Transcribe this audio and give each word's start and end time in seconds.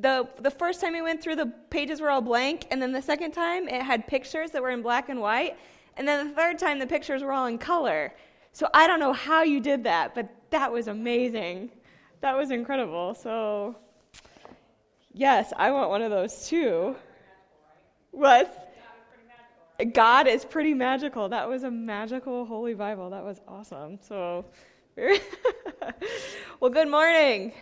the 0.00 0.28
the 0.40 0.50
first 0.50 0.80
time 0.80 0.92
we 0.92 1.02
went 1.02 1.22
through, 1.22 1.36
the 1.36 1.52
pages 1.70 2.00
were 2.00 2.10
all 2.10 2.20
blank, 2.20 2.66
and 2.70 2.80
then 2.80 2.92
the 2.92 3.02
second 3.02 3.32
time 3.32 3.68
it 3.68 3.82
had 3.82 4.06
pictures 4.06 4.50
that 4.50 4.62
were 4.62 4.70
in 4.70 4.82
black 4.82 5.08
and 5.08 5.20
white, 5.20 5.56
and 5.96 6.06
then 6.06 6.28
the 6.28 6.34
third 6.34 6.58
time 6.58 6.78
the 6.78 6.86
pictures 6.86 7.22
were 7.22 7.32
all 7.32 7.46
in 7.46 7.58
color. 7.58 8.12
So 8.52 8.68
I 8.72 8.86
don't 8.86 9.00
know 9.00 9.12
how 9.12 9.42
you 9.42 9.60
did 9.60 9.84
that, 9.84 10.14
but 10.14 10.28
that 10.50 10.70
was 10.72 10.88
amazing. 10.88 11.70
That 12.20 12.36
was 12.36 12.50
incredible. 12.50 13.14
So 13.14 13.76
yes, 15.12 15.52
I 15.56 15.70
want 15.70 15.90
one 15.90 16.02
of 16.02 16.10
those 16.10 16.48
too. 16.48 16.96
What? 18.10 18.60
God 19.92 20.28
is 20.28 20.44
pretty 20.44 20.72
magical. 20.72 21.28
That 21.28 21.48
was 21.48 21.64
a 21.64 21.70
magical 21.70 22.46
Holy 22.46 22.74
Bible. 22.74 23.10
That 23.10 23.24
was 23.24 23.40
awesome. 23.48 23.98
So, 24.00 24.44
well, 26.60 26.70
good 26.70 26.88
morning. 26.88 27.52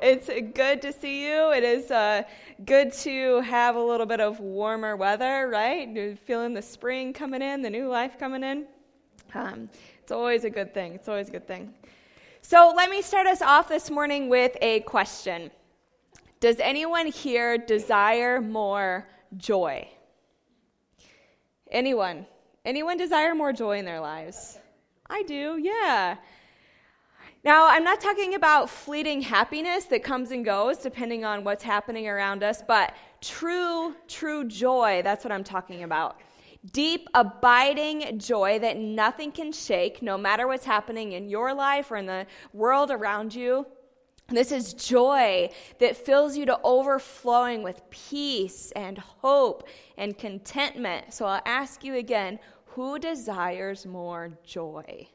It's 0.00 0.28
good 0.54 0.82
to 0.82 0.92
see 0.92 1.26
you. 1.26 1.52
It 1.52 1.64
is 1.64 1.90
uh, 1.90 2.22
good 2.64 2.92
to 2.94 3.40
have 3.40 3.76
a 3.76 3.82
little 3.82 4.06
bit 4.06 4.20
of 4.20 4.40
warmer 4.40 4.96
weather, 4.96 5.48
right? 5.48 5.88
You're 5.88 6.16
feeling 6.16 6.54
the 6.54 6.62
spring 6.62 7.12
coming 7.12 7.42
in, 7.42 7.62
the 7.62 7.70
new 7.70 7.88
life 7.88 8.18
coming 8.18 8.42
in. 8.42 8.66
Um, 9.34 9.68
it's 10.02 10.12
always 10.12 10.44
a 10.44 10.50
good 10.50 10.74
thing. 10.74 10.94
It's 10.94 11.08
always 11.08 11.28
a 11.28 11.32
good 11.32 11.46
thing. 11.46 11.72
So, 12.40 12.72
let 12.76 12.90
me 12.90 13.02
start 13.02 13.26
us 13.26 13.40
off 13.40 13.68
this 13.68 13.90
morning 13.90 14.28
with 14.28 14.56
a 14.60 14.80
question 14.80 15.50
Does 16.40 16.56
anyone 16.58 17.06
here 17.06 17.56
desire 17.56 18.40
more 18.40 19.08
joy? 19.36 19.88
Anyone? 21.70 22.26
Anyone 22.64 22.96
desire 22.96 23.34
more 23.34 23.52
joy 23.52 23.78
in 23.78 23.84
their 23.84 24.00
lives? 24.00 24.58
I 25.08 25.22
do, 25.22 25.58
yeah. 25.62 26.16
Now, 27.44 27.66
I'm 27.68 27.82
not 27.82 28.00
talking 28.00 28.36
about 28.36 28.70
fleeting 28.70 29.20
happiness 29.20 29.86
that 29.86 30.04
comes 30.04 30.30
and 30.30 30.44
goes 30.44 30.78
depending 30.78 31.24
on 31.24 31.42
what's 31.42 31.64
happening 31.64 32.06
around 32.06 32.44
us, 32.44 32.62
but 32.66 32.94
true, 33.20 33.96
true 34.06 34.44
joy, 34.44 35.00
that's 35.02 35.24
what 35.24 35.32
I'm 35.32 35.42
talking 35.42 35.82
about. 35.82 36.20
Deep, 36.72 37.08
abiding 37.14 38.20
joy 38.20 38.60
that 38.60 38.76
nothing 38.76 39.32
can 39.32 39.50
shake, 39.50 40.02
no 40.02 40.16
matter 40.16 40.46
what's 40.46 40.64
happening 40.64 41.12
in 41.12 41.28
your 41.28 41.52
life 41.52 41.90
or 41.90 41.96
in 41.96 42.06
the 42.06 42.26
world 42.52 42.92
around 42.92 43.34
you. 43.34 43.66
This 44.28 44.52
is 44.52 44.72
joy 44.72 45.50
that 45.80 45.96
fills 45.96 46.36
you 46.36 46.46
to 46.46 46.60
overflowing 46.62 47.64
with 47.64 47.82
peace 47.90 48.70
and 48.76 48.96
hope 48.98 49.66
and 49.98 50.16
contentment. 50.16 51.12
So 51.12 51.26
I'll 51.26 51.42
ask 51.44 51.82
you 51.82 51.96
again 51.96 52.38
who 52.66 53.00
desires 53.00 53.84
more 53.84 54.30
joy? 54.44 55.08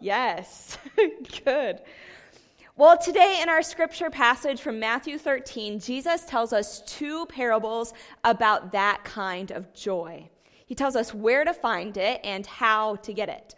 Yes, 0.00 0.78
good. 1.44 1.80
Well, 2.76 2.98
today 2.98 3.38
in 3.42 3.48
our 3.48 3.62
scripture 3.62 4.10
passage 4.10 4.60
from 4.60 4.78
Matthew 4.78 5.16
13, 5.16 5.80
Jesus 5.80 6.26
tells 6.26 6.52
us 6.52 6.82
two 6.86 7.24
parables 7.26 7.94
about 8.22 8.72
that 8.72 9.02
kind 9.04 9.50
of 9.50 9.72
joy. 9.72 10.28
He 10.66 10.74
tells 10.74 10.96
us 10.96 11.14
where 11.14 11.44
to 11.44 11.54
find 11.54 11.96
it 11.96 12.20
and 12.22 12.44
how 12.44 12.96
to 12.96 13.14
get 13.14 13.30
it. 13.30 13.54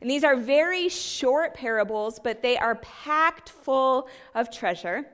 And 0.00 0.10
these 0.10 0.24
are 0.24 0.34
very 0.34 0.88
short 0.88 1.54
parables, 1.54 2.18
but 2.18 2.42
they 2.42 2.56
are 2.56 2.76
packed 2.76 3.50
full 3.50 4.08
of 4.34 4.50
treasure. 4.50 5.06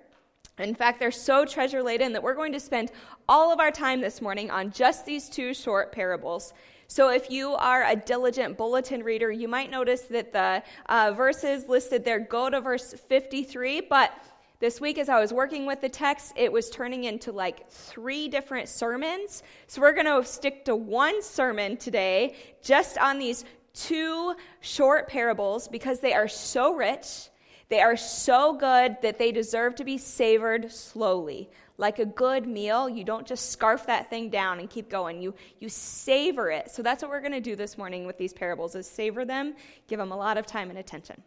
In 0.59 0.75
fact, 0.75 0.99
they're 0.99 1.11
so 1.11 1.45
treasure 1.45 1.83
laden 1.83 2.13
that 2.15 2.23
we're 2.23 2.35
going 2.35 2.53
to 2.53 2.61
spend 2.61 2.91
all 3.29 3.53
of 3.53 3.61
our 3.61 3.71
time 3.71 4.01
this 4.01 4.23
morning 4.23 4.51
on 4.51 4.71
just 4.71 5.05
these 5.05 5.29
two 5.29 5.53
short 5.53 5.93
parables. 5.93 6.55
So, 6.89 7.11
if 7.11 7.31
you 7.31 7.55
are 7.55 7.85
a 7.85 7.97
diligent 7.97 8.57
bulletin 8.57 9.03
reader, 9.03 9.31
you 9.31 9.49
might 9.49 9.71
notice 9.71 10.03
that 10.03 10.33
the 10.33 10.63
uh, 10.87 11.13
verses 11.13 11.69
listed 11.69 12.05
there 12.05 12.21
go 12.21 12.49
to 12.49 12.61
verse 12.61 12.95
53. 12.95 13.83
But 13.83 14.13
this 14.61 14.81
week, 14.81 14.97
as 14.99 15.09
I 15.09 15.21
was 15.21 15.33
working 15.33 15.67
with 15.67 15.81
the 15.81 15.89
text, 15.89 16.33
it 16.37 16.51
was 16.51 16.71
turning 16.71 17.05
into 17.05 17.33
like 17.33 17.69
three 17.69 18.29
different 18.29 18.69
sermons. 18.69 19.43
So, 19.67 19.81
we're 19.81 19.95
going 19.95 20.07
to 20.07 20.25
stick 20.29 20.65
to 20.67 20.77
one 20.77 21.23
sermon 21.23 21.77
today 21.77 22.37
just 22.63 22.99
on 22.99 23.19
these 23.19 23.45
two 23.75 24.35
short 24.61 25.09
parables 25.09 25.69
because 25.69 26.01
they 26.01 26.15
are 26.15 26.29
so 26.29 26.75
rich, 26.75 27.29
they 27.69 27.81
are 27.81 27.97
so 27.97 28.55
good 28.55 28.97
that 29.03 29.19
they 29.19 29.33
deserve 29.33 29.75
to 29.77 29.85
be 29.85 29.99
savored 29.99 30.71
slowly. 30.71 31.51
Like 31.79 31.99
a 31.99 32.07
good 32.07 32.47
meal, 32.47 32.89
you 32.89 33.05
don't 33.05 33.27
just 33.27 33.51
scarf 33.51 33.87
that 33.87 34.09
thing 34.09 34.31
down 34.31 34.61
and 34.61 34.71
keep 34.71 34.89
going. 34.89 35.21
You, 35.21 35.35
you 35.59 35.69
savor 35.69 36.51
it. 36.51 36.71
So 36.71 36.83
that's 36.83 37.03
what 37.03 37.11
we're 37.11 37.21
going 37.21 37.33
to 37.33 37.41
do 37.41 37.57
this 37.57 37.77
morning 37.77 38.07
with 38.07 38.17
these 38.17 38.33
parables 38.33 38.75
is 38.75 38.87
savor 38.87 39.25
them, 39.25 39.55
give 39.89 39.99
them 39.99 40.13
a 40.13 40.17
lot 40.17 40.39
of 40.39 40.47
time 40.47 40.71
and 40.71 40.79
attention. 40.79 41.23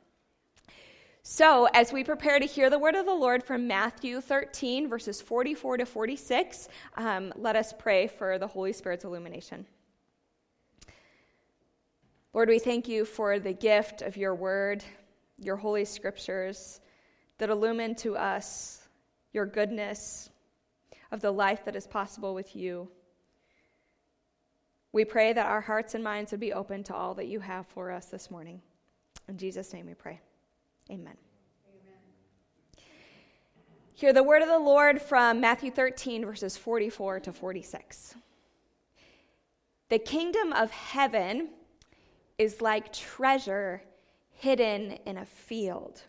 So, 1.21 1.67
as 1.73 1.91
we 1.91 2.03
prepare 2.03 2.39
to 2.39 2.45
hear 2.45 2.69
the 2.69 2.79
word 2.79 2.95
of 2.95 3.05
the 3.05 3.13
Lord 3.13 3.43
from 3.43 3.67
Matthew 3.67 4.21
13, 4.21 4.87
verses 4.87 5.21
44 5.21 5.77
to 5.77 5.85
46, 5.85 6.69
um, 6.95 7.33
let 7.35 7.55
us 7.55 7.73
pray 7.77 8.07
for 8.07 8.39
the 8.39 8.47
Holy 8.47 8.71
Spirit's 8.73 9.03
illumination. 9.03 9.65
Lord, 12.33 12.47
we 12.47 12.57
thank 12.57 12.87
you 12.87 13.05
for 13.05 13.37
the 13.37 13.53
gift 13.53 14.01
of 14.01 14.15
your 14.15 14.33
word, 14.33 14.83
your 15.41 15.55
holy 15.55 15.85
scriptures 15.85 16.81
that 17.37 17.49
illumine 17.49 17.95
to 17.95 18.15
us 18.17 18.87
your 19.31 19.45
goodness 19.45 20.29
of 21.11 21.21
the 21.21 21.31
life 21.31 21.65
that 21.65 21.75
is 21.75 21.87
possible 21.87 22.33
with 22.33 22.55
you. 22.55 22.89
We 24.91 25.05
pray 25.05 25.33
that 25.33 25.45
our 25.45 25.61
hearts 25.61 25.95
and 25.95 26.03
minds 26.03 26.31
would 26.31 26.39
be 26.39 26.53
open 26.53 26.83
to 26.85 26.95
all 26.95 27.13
that 27.15 27.27
you 27.27 27.39
have 27.39 27.67
for 27.67 27.91
us 27.91 28.07
this 28.07 28.31
morning. 28.31 28.61
In 29.27 29.37
Jesus' 29.37 29.71
name 29.71 29.85
we 29.85 29.93
pray. 29.93 30.19
Amen. 30.89 31.15
Amen. 31.67 31.99
Hear 33.93 34.13
the 34.13 34.23
word 34.23 34.41
of 34.41 34.47
the 34.47 34.59
Lord 34.59 35.01
from 35.01 35.39
Matthew 35.39 35.69
13, 35.69 36.25
verses 36.25 36.57
44 36.57 37.19
to 37.21 37.33
46. 37.33 38.15
The 39.89 39.99
kingdom 39.99 40.53
of 40.53 40.71
heaven 40.71 41.49
is 42.37 42.61
like 42.61 42.91
treasure 42.91 43.83
hidden 44.39 44.91
in 45.05 45.17
a 45.17 45.25
field, 45.25 46.03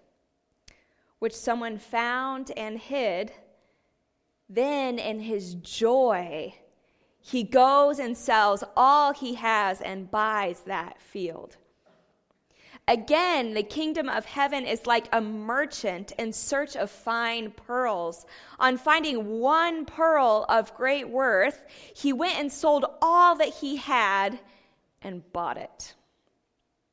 which 1.18 1.34
someone 1.34 1.78
found 1.78 2.52
and 2.56 2.78
hid. 2.78 3.32
Then, 4.48 4.98
in 4.98 5.20
his 5.20 5.54
joy, 5.54 6.54
he 7.20 7.42
goes 7.42 7.98
and 7.98 8.16
sells 8.16 8.62
all 8.76 9.12
he 9.12 9.34
has 9.34 9.80
and 9.80 10.10
buys 10.10 10.60
that 10.60 11.02
field. 11.02 11.56
Again, 12.86 13.54
the 13.54 13.62
kingdom 13.64 14.08
of 14.08 14.24
heaven 14.24 14.64
is 14.64 14.86
like 14.86 15.08
a 15.12 15.20
merchant 15.20 16.12
in 16.18 16.32
search 16.32 16.76
of 16.76 16.90
fine 16.90 17.50
pearls. 17.50 18.26
On 18.58 18.76
finding 18.76 19.40
one 19.40 19.84
pearl 19.84 20.46
of 20.48 20.74
great 20.76 21.08
worth, 21.08 21.64
he 21.94 22.12
went 22.12 22.38
and 22.38 22.50
sold 22.50 22.86
all 23.02 23.36
that 23.36 23.54
he 23.54 23.76
had 23.76 24.38
and 25.02 25.30
bought 25.32 25.56
it. 25.56 25.94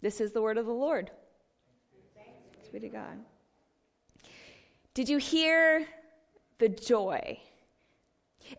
This 0.02 0.20
is 0.20 0.32
the 0.32 0.42
word 0.42 0.58
of 0.58 0.66
the 0.66 0.72
Lord. 0.72 1.12
Thanks 2.68 2.84
be 2.84 2.90
to 2.90 2.94
God. 2.94 3.18
Did 4.94 5.08
you 5.08 5.18
hear 5.18 5.86
the 6.60 6.68
joy? 6.68 7.40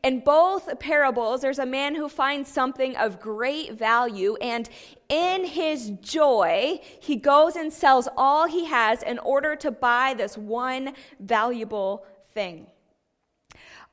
In 0.02 0.20
both 0.20 0.78
parables, 0.78 1.42
there's 1.42 1.58
a 1.58 1.66
man 1.66 1.94
who 1.94 2.08
finds 2.08 2.50
something 2.50 2.96
of 2.96 3.20
great 3.20 3.72
value, 3.72 4.36
and 4.40 4.68
in 5.08 5.44
his 5.44 5.90
joy, 6.00 6.80
he 7.00 7.16
goes 7.16 7.56
and 7.56 7.72
sells 7.72 8.08
all 8.16 8.46
he 8.46 8.66
has 8.66 9.02
in 9.02 9.18
order 9.18 9.56
to 9.56 9.70
buy 9.70 10.14
this 10.14 10.38
one 10.38 10.94
valuable 11.20 12.06
thing. 12.32 12.66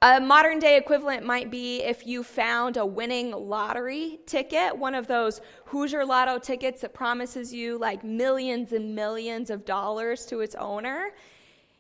A 0.02 0.20
modern 0.20 0.60
day 0.60 0.78
equivalent 0.78 1.26
might 1.26 1.50
be 1.50 1.82
if 1.82 2.06
you 2.06 2.22
found 2.22 2.78
a 2.78 2.86
winning 2.86 3.32
lottery 3.32 4.20
ticket, 4.26 4.78
one 4.78 4.94
of 4.94 5.08
those 5.08 5.40
Hoosier 5.66 6.06
Lotto 6.06 6.38
tickets 6.38 6.82
that 6.82 6.94
promises 6.94 7.54
you 7.54 7.78
like 7.78 8.04
millions 8.04 8.74
and 8.74 8.94
millions 8.94 9.50
of 9.50 9.64
dollars 9.64 10.26
to 10.28 10.42
its 10.42 10.54
owner. 10.56 11.12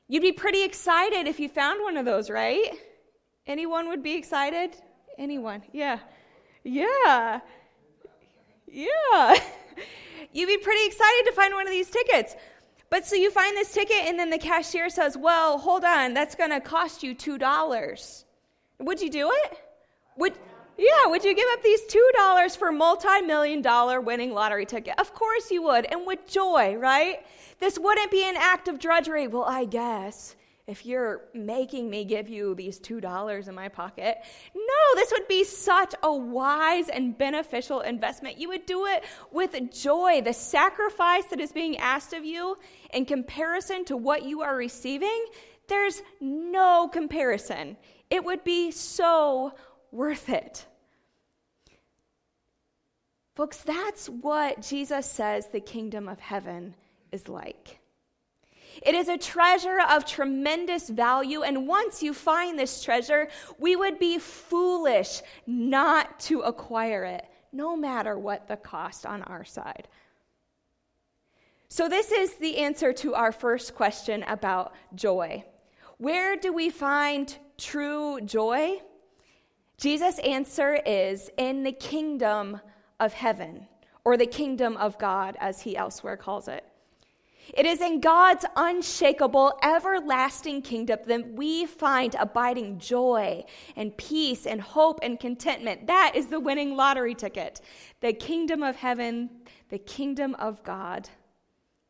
You'd 0.08 0.22
be 0.22 0.32
pretty 0.32 0.64
excited 0.64 1.28
if 1.28 1.40
you 1.40 1.50
found 1.50 1.84
one 1.84 1.98
of 1.98 2.06
those, 2.06 2.30
right? 2.30 2.72
Anyone 3.48 3.90
would 3.90 4.02
be 4.02 4.16
excited? 4.16 4.76
Anyone? 5.18 5.64
Yeah. 5.74 6.00
Yeah. 6.64 7.42
Yeah. 8.68 9.40
You'd 10.32 10.48
be 10.48 10.58
pretty 10.58 10.86
excited 10.86 11.24
to 11.28 11.32
find 11.34 11.54
one 11.54 11.68
of 11.68 11.72
these 11.72 11.90
tickets. 11.90 12.36
But 12.90 13.06
so 13.06 13.16
you 13.16 13.32
find 13.32 13.56
this 13.58 13.72
ticket, 13.72 14.06
and 14.06 14.18
then 14.18 14.30
the 14.30 14.38
cashier 14.38 14.90
says, 14.90 15.18
Well, 15.18 15.58
hold 15.58 15.84
on, 15.84 16.14
that's 16.14 16.36
going 16.36 16.52
to 16.52 16.60
cost 16.60 17.04
you 17.04 17.16
$2. 17.16 18.24
Would 18.80 19.02
you 19.02 19.10
do 19.10 19.32
it? 19.32 19.58
Would, 20.18 20.34
yeah, 20.78 21.08
would 21.08 21.24
you 21.24 21.34
give 21.36 21.48
up 21.54 21.64
these 21.64 21.82
$2 21.84 22.58
for 22.58 22.70
a 22.70 22.74
multi 22.74 23.22
million 23.22 23.62
dollar 23.62 24.00
winning 24.02 24.34
lottery 24.34 24.66
ticket? 24.66 25.00
Of 25.00 25.14
course 25.14 25.52
you 25.52 25.64
would, 25.64 25.86
and 25.86 26.06
with 26.06 26.28
joy, 26.28 26.76
right? 26.76 27.26
This 27.60 27.80
wouldn't 27.80 28.12
be 28.12 28.28
an 28.28 28.36
act 28.38 28.68
of 28.68 28.80
drudgery. 28.80 29.28
Well, 29.28 29.46
I 29.46 29.66
guess 29.66 30.36
if 30.68 30.86
you're 30.86 31.22
making 31.34 31.90
me 31.90 32.04
give 32.06 32.28
you 32.28 32.56
these 32.56 32.80
$2 32.80 33.48
in 33.48 33.54
my 33.54 33.70
pocket. 33.70 34.18
No, 34.56 34.96
this 34.96 35.12
would 35.12 35.28
be 35.28 35.44
such 35.44 35.94
a 36.02 36.12
wise 36.12 36.90
and 36.90 37.16
beneficial 37.18 37.82
investment. 37.82 38.40
You 38.40 38.50
would 38.50 38.66
do 38.66 38.88
it 38.88 39.04
with 39.32 39.56
joy. 39.72 40.22
The 40.22 40.34
sacrifice 40.34 41.26
that 41.26 41.40
is 41.40 41.52
being 41.52 41.78
asked 41.78 42.14
of 42.14 42.26
you 42.26 42.58
in 42.94 43.06
comparison 43.06 43.86
to 43.86 43.96
what 43.96 44.24
you 44.24 44.42
are 44.42 44.56
receiving, 44.56 45.26
There's 45.68 46.02
no 46.20 46.88
comparison. 46.88 47.78
It 48.10 48.24
would 48.24 48.44
be 48.44 48.72
so 48.72 49.54
worth 49.92 50.30
it. 50.30 50.66
Folks, 53.36 53.58
that's 53.58 54.08
what 54.08 54.62
Jesus 54.62 55.10
says 55.10 55.48
the 55.48 55.60
kingdom 55.60 56.08
of 56.08 56.20
heaven 56.20 56.76
is 57.12 57.28
like. 57.28 57.80
It 58.82 58.96
is 58.96 59.08
a 59.08 59.18
treasure 59.18 59.80
of 59.90 60.06
tremendous 60.06 60.90
value, 60.90 61.44
and 61.44 61.68
once 61.68 62.04
you 62.04 62.14
find 62.14 62.58
this 62.58 62.84
treasure, 62.84 63.30
we 63.58 63.76
would 63.76 64.00
be 64.00 64.20
foolish 64.20 65.22
not 65.46 66.20
to 66.22 66.42
acquire 66.42 67.04
it, 67.04 67.26
no 67.52 67.76
matter 67.76 68.18
what 68.18 68.48
the 68.48 68.58
cost 68.58 69.06
on 69.06 69.24
our 69.24 69.46
side. 69.46 69.88
So, 71.70 71.90
this 71.90 72.12
is 72.12 72.36
the 72.36 72.58
answer 72.58 72.94
to 72.94 73.16
our 73.16 73.32
first 73.32 73.76
question 73.76 74.24
about 74.24 74.74
joy. 74.94 75.44
Where 75.98 76.36
do 76.36 76.54
we 76.54 76.70
find 76.70 77.36
true 77.58 78.22
joy? 78.22 78.82
Jesus' 79.78 80.20
answer 80.20 80.76
is 80.86 81.30
in 81.38 81.64
the 81.64 81.72
kingdom 81.72 82.62
of 83.00 83.14
heaven, 83.14 83.68
or 84.04 84.16
the 84.16 84.26
kingdom 84.26 84.78
of 84.78 84.98
God, 84.98 85.36
as 85.40 85.62
he 85.62 85.76
elsewhere 85.76 86.18
calls 86.18 86.48
it. 86.48 86.64
It 87.54 87.66
is 87.66 87.82
in 87.82 88.00
God's 88.00 88.46
unshakable, 88.56 89.58
everlasting 89.64 90.62
kingdom 90.62 91.00
that 91.06 91.34
we 91.34 91.66
find 91.66 92.16
abiding 92.16 92.80
joy 92.80 93.44
and 93.76 93.96
peace 93.98 94.46
and 94.46 94.60
hope 94.60 95.00
and 95.04 95.20
contentment. 95.20 95.88
That 95.88 96.14
is 96.16 96.28
the 96.28 96.40
winning 96.40 96.76
lottery 96.76 97.14
ticket. 97.14 97.62
The 98.02 98.14
kingdom 98.14 98.64
of 98.64 98.76
heaven, 98.76 99.30
the 99.70 99.80
kingdom 99.80 100.36
of 100.36 100.64
God. 100.64 101.10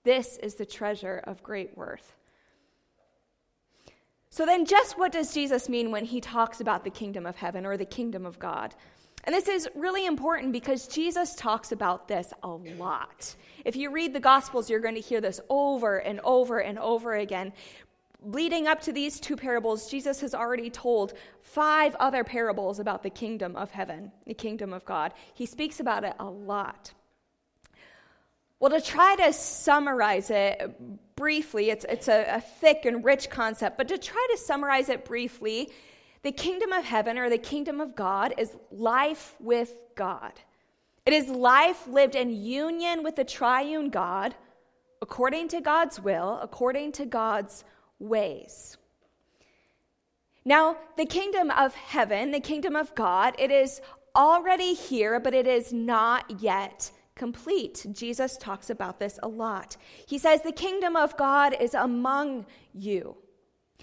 This 0.04 0.38
is 0.38 0.56
the 0.56 0.66
treasure 0.66 1.22
of 1.26 1.42
great 1.42 1.76
worth. 1.78 2.16
So, 4.30 4.46
then, 4.46 4.66
just 4.66 5.00
what 5.00 5.14
does 5.14 5.34
Jesus 5.34 5.70
mean 5.70 5.92
when 5.92 6.04
he 6.04 6.20
talks 6.20 6.60
about 6.60 6.84
the 6.84 6.90
kingdom 6.90 7.26
of 7.26 7.38
heaven 7.38 7.66
or 7.66 7.78
the 7.78 7.86
kingdom 7.86 8.26
of 8.26 8.38
God? 8.38 8.76
And 9.26 9.34
this 9.34 9.48
is 9.48 9.68
really 9.74 10.06
important 10.06 10.54
because 10.54 10.88
Jesus 10.88 11.34
talks 11.36 11.72
about 11.72 12.08
this 12.08 12.32
a 12.44 12.48
lot. 12.48 13.36
If 13.66 13.76
you 13.76 13.90
read 13.90 14.14
the 14.14 14.20
Gospels, 14.20 14.70
you're 14.70 14.80
going 14.80 14.96
to 14.96 15.02
hear 15.02 15.20
this 15.20 15.42
over 15.50 15.98
and 15.98 16.20
over 16.24 16.60
and 16.60 16.78
over 16.78 17.16
again. 17.16 17.52
Leading 18.22 18.68
up 18.68 18.82
to 18.82 18.94
these 18.94 19.20
two 19.20 19.36
parables, 19.36 19.90
Jesus 19.90 20.22
has 20.22 20.36
already 20.36 20.70
told 20.70 21.14
five 21.42 21.96
other 21.96 22.24
parables 22.24 22.80
about 22.80 23.02
the 23.02 23.10
kingdom 23.10 23.56
of 23.56 23.72
heaven, 23.72 24.12
the 24.28 24.34
kingdom 24.36 24.74
of 24.74 24.86
God. 24.86 25.14
He 25.34 25.48
speaks 25.48 25.80
about 25.80 26.04
it 26.04 26.14
a 26.20 26.26
lot. 26.26 26.94
Well, 28.60 28.72
to 28.72 28.82
try 28.82 29.16
to 29.18 29.34
summarize 29.34 30.30
it 30.30 31.16
briefly, 31.16 31.72
it's, 31.72 31.86
it's 31.90 32.08
a, 32.08 32.36
a 32.36 32.42
thick 32.42 32.86
and 32.86 33.04
rich 33.04 33.30
concept, 33.30 33.78
but 33.78 33.88
to 33.88 33.98
try 33.98 34.28
to 34.32 34.38
summarize 34.38 34.90
it 34.90 35.04
briefly, 35.04 35.72
the 36.26 36.32
kingdom 36.32 36.74
of 36.74 36.84
heaven 36.84 37.20
or 37.20 37.30
the 37.30 37.38
kingdom 37.38 37.80
of 37.80 37.96
God 37.96 38.34
is 38.40 38.58
life 38.72 39.36
with 39.40 39.76
God. 39.96 40.34
It 41.06 41.14
is 41.14 41.30
life 41.30 41.88
lived 41.88 42.16
in 42.16 42.34
union 42.34 43.04
with 43.04 43.16
the 43.16 43.24
triune 43.24 43.92
God, 43.92 44.34
according 45.04 45.50
to 45.50 45.62
God's 45.62 46.02
will, 46.02 46.40
according 46.42 46.94
to 46.94 47.06
God's 47.06 47.64
ways. 48.00 48.76
Now, 50.44 50.78
the 50.98 51.06
kingdom 51.06 51.52
of 51.52 51.76
heaven, 51.76 52.32
the 52.32 52.40
kingdom 52.40 52.76
of 52.76 52.96
God, 52.96 53.36
it 53.38 53.52
is 53.52 53.80
already 54.16 54.74
here, 54.74 55.20
but 55.20 55.36
it 55.36 55.46
is 55.46 55.72
not 55.72 56.42
yet 56.42 56.90
complete. 57.14 57.86
Jesus 57.92 58.36
talks 58.38 58.72
about 58.72 58.98
this 58.98 59.20
a 59.22 59.28
lot. 59.28 59.78
He 60.08 60.18
says, 60.18 60.42
The 60.42 60.52
kingdom 60.52 60.96
of 60.96 61.16
God 61.18 61.56
is 61.62 61.76
among 61.76 62.48
you. 62.74 63.16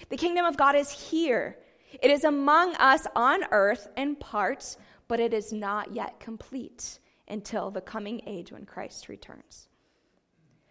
The 0.08 0.16
kingdom 0.16 0.44
of 0.44 0.56
God 0.56 0.74
is 0.74 0.90
here. 0.90 1.56
It 2.00 2.10
is 2.10 2.24
among 2.24 2.74
us 2.76 3.06
on 3.14 3.44
earth 3.50 3.88
in 3.96 4.16
part, 4.16 4.76
but 5.08 5.20
it 5.20 5.34
is 5.34 5.52
not 5.52 5.92
yet 5.92 6.18
complete 6.20 6.98
until 7.28 7.70
the 7.70 7.80
coming 7.80 8.20
age 8.26 8.52
when 8.52 8.64
Christ 8.64 9.08
returns. 9.08 9.68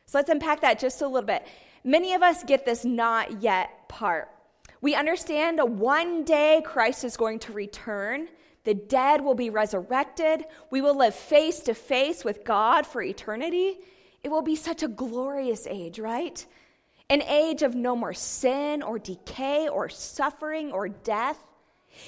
So 0.05 0.17
let's 0.17 0.29
unpack 0.29 0.61
that 0.61 0.79
just 0.79 1.01
a 1.01 1.07
little 1.07 1.27
bit. 1.27 1.47
Many 1.83 2.13
of 2.13 2.21
us 2.21 2.43
get 2.43 2.65
this 2.65 2.85
not 2.85 3.41
yet 3.41 3.87
part. 3.87 4.29
We 4.81 4.95
understand 4.95 5.59
one 5.79 6.23
day 6.23 6.61
Christ 6.65 7.03
is 7.03 7.15
going 7.15 7.39
to 7.39 7.53
return. 7.53 8.27
The 8.63 8.73
dead 8.73 9.21
will 9.21 9.35
be 9.35 9.49
resurrected. 9.49 10.45
We 10.69 10.81
will 10.81 10.97
live 10.97 11.15
face 11.15 11.59
to 11.61 11.73
face 11.73 12.25
with 12.25 12.43
God 12.43 12.85
for 12.85 13.01
eternity. 13.01 13.79
It 14.23 14.29
will 14.29 14.41
be 14.41 14.55
such 14.55 14.83
a 14.83 14.87
glorious 14.87 15.65
age, 15.67 15.97
right? 15.97 16.45
An 17.11 17.21
age 17.23 17.61
of 17.61 17.75
no 17.75 17.93
more 17.93 18.13
sin 18.13 18.81
or 18.81 18.97
decay 18.97 19.67
or 19.67 19.89
suffering 19.89 20.71
or 20.71 20.87
death. 20.87 21.37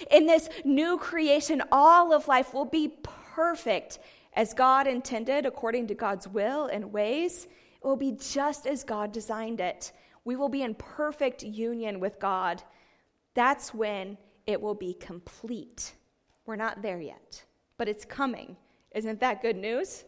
In 0.10 0.26
this 0.26 0.48
new 0.64 0.98
creation, 0.98 1.62
all 1.74 2.14
of 2.14 2.30
life 2.30 2.54
will 2.54 2.64
be 2.64 2.94
perfect 3.04 4.00
as 4.32 4.54
God 4.54 4.88
intended, 4.88 5.46
according 5.46 5.88
to 5.88 5.94
God's 5.94 6.26
will 6.26 6.68
and 6.68 6.94
ways. 6.94 7.48
It 7.84 7.86
will 7.86 7.98
be 7.98 8.14
just 8.14 8.66
as 8.66 8.86
God 8.86 9.12
designed 9.12 9.60
it. 9.60 9.92
We 10.24 10.38
will 10.38 10.48
be 10.48 10.62
in 10.62 10.74
perfect 10.76 11.44
union 11.44 12.00
with 12.00 12.18
God. 12.18 12.64
That's 13.34 13.74
when 13.74 14.18
it 14.48 14.62
will 14.62 14.74
be 14.74 14.94
complete. 14.94 15.96
We're 16.46 16.56
not 16.56 16.82
there 16.82 17.02
yet, 17.02 17.44
but 17.78 17.90
it's 17.90 18.06
coming. 18.06 18.56
Isn't 18.96 19.20
that 19.20 19.42
good 19.42 19.58
news? 19.58 20.06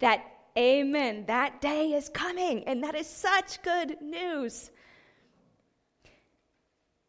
That, 0.00 0.24
amen, 0.56 1.24
that 1.26 1.60
day 1.60 1.92
is 1.92 2.08
coming, 2.08 2.64
and 2.64 2.82
that 2.82 2.94
is 2.94 3.06
such 3.06 3.62
good 3.62 4.00
news. 4.00 4.70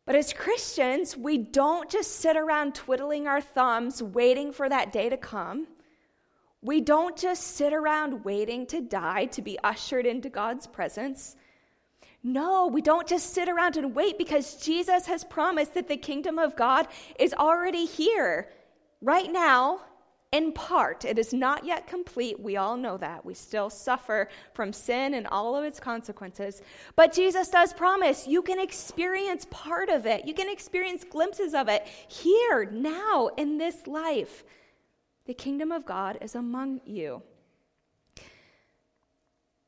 But 0.05 0.15
as 0.15 0.33
Christians, 0.33 1.15
we 1.15 1.37
don't 1.37 1.89
just 1.89 2.17
sit 2.17 2.35
around 2.35 2.75
twiddling 2.75 3.27
our 3.27 3.41
thumbs 3.41 4.01
waiting 4.01 4.51
for 4.51 4.67
that 4.67 4.91
day 4.91 5.09
to 5.09 5.17
come. 5.17 5.67
We 6.61 6.81
don't 6.81 7.17
just 7.17 7.55
sit 7.55 7.73
around 7.73 8.23
waiting 8.23 8.65
to 8.67 8.81
die 8.81 9.25
to 9.25 9.41
be 9.41 9.57
ushered 9.63 10.05
into 10.05 10.29
God's 10.29 10.67
presence. 10.67 11.35
No, 12.23 12.67
we 12.67 12.81
don't 12.81 13.07
just 13.07 13.33
sit 13.33 13.49
around 13.49 13.77
and 13.77 13.95
wait 13.95 14.17
because 14.17 14.63
Jesus 14.63 15.07
has 15.07 15.23
promised 15.23 15.73
that 15.73 15.87
the 15.87 15.97
kingdom 15.97 16.37
of 16.37 16.55
God 16.55 16.87
is 17.17 17.33
already 17.33 17.85
here 17.85 18.49
right 19.01 19.31
now. 19.31 19.81
In 20.31 20.53
part, 20.53 21.03
it 21.03 21.19
is 21.19 21.33
not 21.33 21.65
yet 21.65 21.87
complete. 21.87 22.39
We 22.39 22.55
all 22.55 22.77
know 22.77 22.95
that. 22.97 23.25
We 23.25 23.33
still 23.33 23.69
suffer 23.69 24.29
from 24.53 24.71
sin 24.71 25.13
and 25.13 25.27
all 25.27 25.57
of 25.57 25.65
its 25.65 25.77
consequences. 25.77 26.61
But 26.95 27.11
Jesus 27.11 27.49
does 27.49 27.73
promise 27.73 28.27
you 28.27 28.41
can 28.41 28.57
experience 28.57 29.45
part 29.51 29.89
of 29.89 30.05
it. 30.05 30.25
You 30.25 30.33
can 30.33 30.49
experience 30.49 31.03
glimpses 31.03 31.53
of 31.53 31.67
it 31.67 31.85
here, 32.07 32.69
now, 32.71 33.29
in 33.35 33.57
this 33.57 33.87
life. 33.87 34.45
The 35.25 35.33
kingdom 35.33 35.69
of 35.69 35.85
God 35.85 36.17
is 36.21 36.35
among 36.35 36.79
you. 36.85 37.21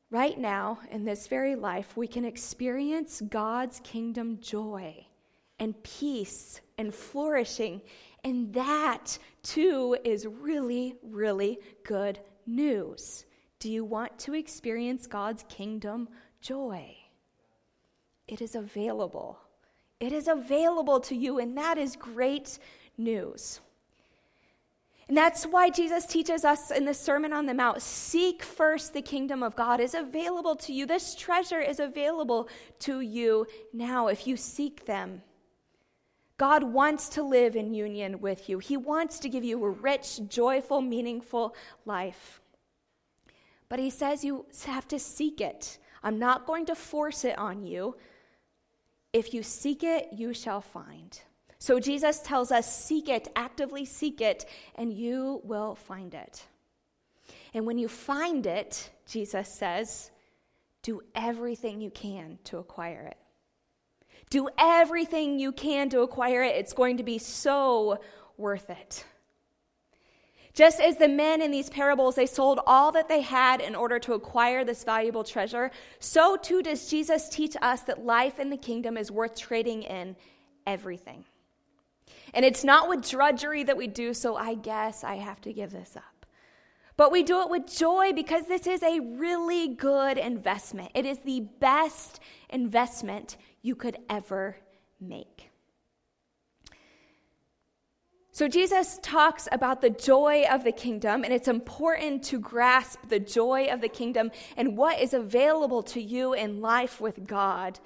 Right 0.10 0.38
now, 0.38 0.80
in 0.92 1.04
this 1.04 1.28
very 1.28 1.56
life, 1.56 1.98
we 1.98 2.08
can 2.08 2.24
experience 2.24 3.20
God's 3.20 3.82
kingdom 3.82 4.40
joy 4.40 5.08
and 5.60 5.82
peace 5.84 6.62
and 6.78 6.94
flourishing. 6.94 7.82
And 8.24 8.54
that, 8.54 9.18
too, 9.42 9.98
is 10.04 10.26
really, 10.26 10.96
really 11.04 11.60
good 11.84 12.20
news. 12.46 13.26
Do 13.60 13.70
you 13.70 13.84
want 13.84 14.18
to 14.20 14.34
experience 14.34 15.08
God's 15.08 15.44
kingdom 15.50 16.08
joy? 16.42 16.96
It 18.28 18.42
is 18.42 18.56
available. 18.56 19.40
It 20.00 20.14
is 20.14 20.28
available 20.28 21.00
to 21.02 21.16
you, 21.16 21.40
and 21.40 21.58
that 21.58 21.78
is 21.78 21.96
great 21.96 22.60
news. 22.98 23.60
And 25.08 25.18
that's 25.18 25.46
why 25.46 25.70
Jesus 25.70 26.06
teaches 26.06 26.46
us 26.46 26.72
in 26.72 26.86
the 26.86 26.94
Sermon 26.94 27.34
on 27.34 27.46
the 27.46 27.54
Mount 27.54 27.82
seek 27.82 28.42
first 28.42 28.94
the 28.94 29.02
kingdom 29.02 29.44
of 29.44 29.56
God 29.56 29.82
is 29.82 29.94
available 29.94 30.56
to 30.58 30.74
you. 30.74 30.86
This 30.86 31.14
treasure 31.14 31.60
is 31.60 31.80
available 31.80 32.48
to 32.80 33.02
you 33.02 33.46
now 33.74 34.08
if 34.08 34.26
you 34.26 34.38
seek 34.38 34.86
them. 34.86 35.22
God 36.38 36.64
wants 36.64 37.10
to 37.10 37.24
live 37.24 37.56
in 37.56 37.74
union 37.74 38.20
with 38.20 38.50
you, 38.50 38.60
He 38.60 38.78
wants 38.78 39.20
to 39.20 39.30
give 39.30 39.44
you 39.44 39.64
a 39.64 39.70
rich, 39.70 40.20
joyful, 40.28 40.82
meaningful 40.82 41.56
life. 41.86 42.42
But 43.70 43.80
He 43.80 43.90
says 43.90 44.24
you 44.24 44.46
have 44.66 44.88
to 44.90 45.00
seek 45.00 45.42
it. 45.42 45.78
I'm 46.04 46.20
not 46.20 46.46
going 46.46 46.66
to 46.66 46.76
force 46.76 47.24
it 47.24 47.38
on 47.38 47.64
you. 47.64 47.96
If 49.14 49.34
you 49.34 49.44
seek 49.44 49.84
it, 49.84 50.10
you 50.12 50.34
shall 50.34 50.62
find. 50.62 51.20
So 51.60 51.80
Jesus 51.80 52.20
tells 52.20 52.52
us 52.52 52.76
seek 52.76 53.08
it, 53.08 53.30
actively 53.36 53.86
seek 53.86 54.20
it, 54.20 54.46
and 54.76 54.92
you 54.92 55.40
will 55.46 55.76
find 55.76 56.14
it. 56.14 56.46
And 57.54 57.66
when 57.66 57.78
you 57.78 57.88
find 57.88 58.46
it, 58.46 58.90
Jesus 59.08 59.48
says, 59.48 60.12
do 60.82 61.02
everything 61.16 61.80
you 61.80 61.90
can 61.92 62.38
to 62.44 62.58
acquire 62.58 63.04
it. 63.04 63.18
Do 64.34 64.50
everything 64.58 65.38
you 65.38 65.52
can 65.52 65.90
to 65.90 66.02
acquire 66.02 66.42
it. 66.42 66.56
It's 66.56 66.74
going 66.74 66.98
to 66.98 67.04
be 67.04 67.20
so 67.20 68.00
worth 68.36 68.72
it. 68.72 69.06
Just 70.56 70.82
as 70.82 70.98
the 70.98 71.08
men 71.08 71.40
in 71.40 71.52
these 71.52 71.70
parables, 71.70 72.16
they 72.16 72.26
sold 72.26 72.60
all 72.66 72.92
that 72.94 73.08
they 73.08 73.22
had 73.22 73.62
in 73.62 73.76
order 73.76 74.00
to 74.00 74.14
acquire 74.14 74.66
this 74.66 74.84
valuable 74.84 75.24
treasure, 75.24 75.70
so 76.00 76.36
too 76.36 76.64
does 76.64 76.90
Jesus 76.90 77.30
teach 77.30 77.56
us 77.62 77.82
that 77.82 78.08
life 78.08 78.40
in 78.40 78.50
the 78.50 78.58
kingdom 78.58 78.98
is 78.98 79.12
worth 79.12 79.38
trading 79.38 79.84
in 79.84 80.16
everything. 80.66 81.26
And 82.34 82.44
it's 82.44 82.64
not 82.64 82.90
with 82.90 83.08
drudgery 83.08 83.62
that 83.66 83.78
we 83.78 83.86
do, 83.86 84.16
so 84.16 84.36
I 84.36 84.56
guess 84.56 85.04
I 85.04 85.18
have 85.18 85.42
to 85.42 85.54
give 85.54 85.72
this 85.72 85.96
up. 85.96 86.26
But 86.98 87.12
we 87.12 87.22
do 87.22 87.42
it 87.42 87.52
with 87.52 87.72
joy 87.72 88.14
because 88.14 88.48
this 88.48 88.66
is 88.66 88.82
a 88.82 89.00
really 89.00 89.76
good 89.76 90.18
investment. 90.18 90.90
It 90.96 91.06
is 91.06 91.20
the 91.20 91.42
best 91.60 92.20
investment 92.50 93.38
you 93.64 93.76
could 93.76 93.98
ever 94.10 94.56
make. 95.00 95.50
So, 98.32 98.48
Jesus 98.48 99.00
talks 99.04 99.48
about 99.52 99.82
the 99.82 99.92
joy 99.92 100.46
of 100.50 100.64
the 100.64 100.72
kingdom, 100.72 101.24
and 101.24 101.32
it's 101.32 101.48
important 101.48 102.24
to 102.26 102.40
grasp 102.40 103.00
the 103.08 103.20
joy 103.20 103.68
of 103.68 103.80
the 103.80 103.90
kingdom 103.90 104.32
and 104.58 104.76
what 104.76 105.00
is 105.00 105.14
available 105.14 105.84
to 105.84 106.02
you 106.02 106.34
in 106.34 106.60
life 106.60 107.00
with 107.00 107.28
God. 107.28 107.80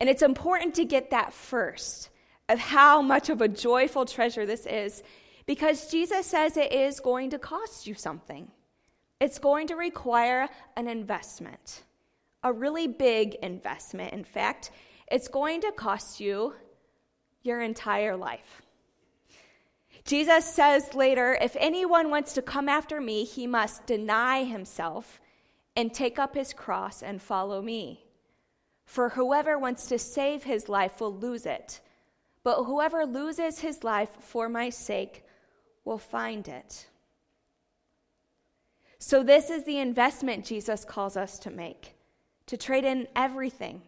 And 0.00 0.08
it's 0.08 0.22
important 0.22 0.76
to 0.76 0.86
get 0.86 1.10
that 1.10 1.34
first 1.34 2.08
of 2.48 2.58
how 2.58 3.02
much 3.02 3.28
of 3.28 3.42
a 3.42 3.48
joyful 3.48 4.06
treasure 4.06 4.46
this 4.46 4.64
is 4.64 5.02
because 5.44 5.90
Jesus 5.90 6.26
says 6.26 6.56
it 6.56 6.72
is 6.72 6.98
going 7.00 7.30
to 7.30 7.38
cost 7.38 7.86
you 7.86 7.94
something. 7.94 8.50
It's 9.20 9.38
going 9.38 9.66
to 9.66 9.74
require 9.74 10.48
an 10.76 10.88
investment, 10.88 11.82
a 12.42 12.52
really 12.52 12.86
big 12.86 13.34
investment. 13.36 14.12
In 14.12 14.24
fact, 14.24 14.70
it's 15.10 15.28
going 15.28 15.60
to 15.62 15.72
cost 15.72 16.20
you 16.20 16.54
your 17.42 17.60
entire 17.60 18.16
life. 18.16 18.62
Jesus 20.04 20.44
says 20.44 20.94
later, 20.94 21.36
If 21.40 21.56
anyone 21.58 22.10
wants 22.10 22.32
to 22.34 22.42
come 22.42 22.68
after 22.68 23.00
me, 23.00 23.24
he 23.24 23.46
must 23.46 23.86
deny 23.86 24.44
himself 24.44 25.20
and 25.76 25.92
take 25.92 26.18
up 26.18 26.34
his 26.34 26.52
cross 26.52 27.02
and 27.02 27.20
follow 27.20 27.60
me. 27.60 28.04
For 28.84 29.10
whoever 29.10 29.58
wants 29.58 29.86
to 29.86 29.98
save 29.98 30.42
his 30.42 30.68
life 30.68 31.00
will 31.00 31.14
lose 31.14 31.46
it, 31.46 31.80
but 32.42 32.64
whoever 32.64 33.06
loses 33.06 33.60
his 33.60 33.84
life 33.84 34.10
for 34.20 34.48
my 34.48 34.70
sake 34.70 35.24
will 35.84 35.98
find 35.98 36.48
it. 36.48 36.86
So, 38.98 39.22
this 39.22 39.48
is 39.48 39.64
the 39.64 39.78
investment 39.78 40.44
Jesus 40.44 40.84
calls 40.84 41.16
us 41.16 41.38
to 41.40 41.50
make 41.50 41.94
to 42.50 42.56
trade 42.56 42.84
in 42.84 43.08
everything 43.16 43.82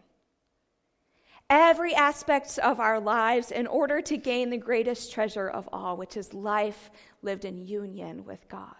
every 1.52 1.94
aspect 1.94 2.58
of 2.60 2.80
our 2.80 2.98
lives 2.98 3.50
in 3.50 3.66
order 3.66 4.00
to 4.00 4.16
gain 4.16 4.48
the 4.48 4.56
greatest 4.56 5.12
treasure 5.12 5.48
of 5.48 5.68
all, 5.70 5.98
which 5.98 6.16
is 6.16 6.32
life 6.32 6.90
lived 7.20 7.44
in 7.44 7.60
union 7.60 8.24
with 8.24 8.48
God. 8.48 8.74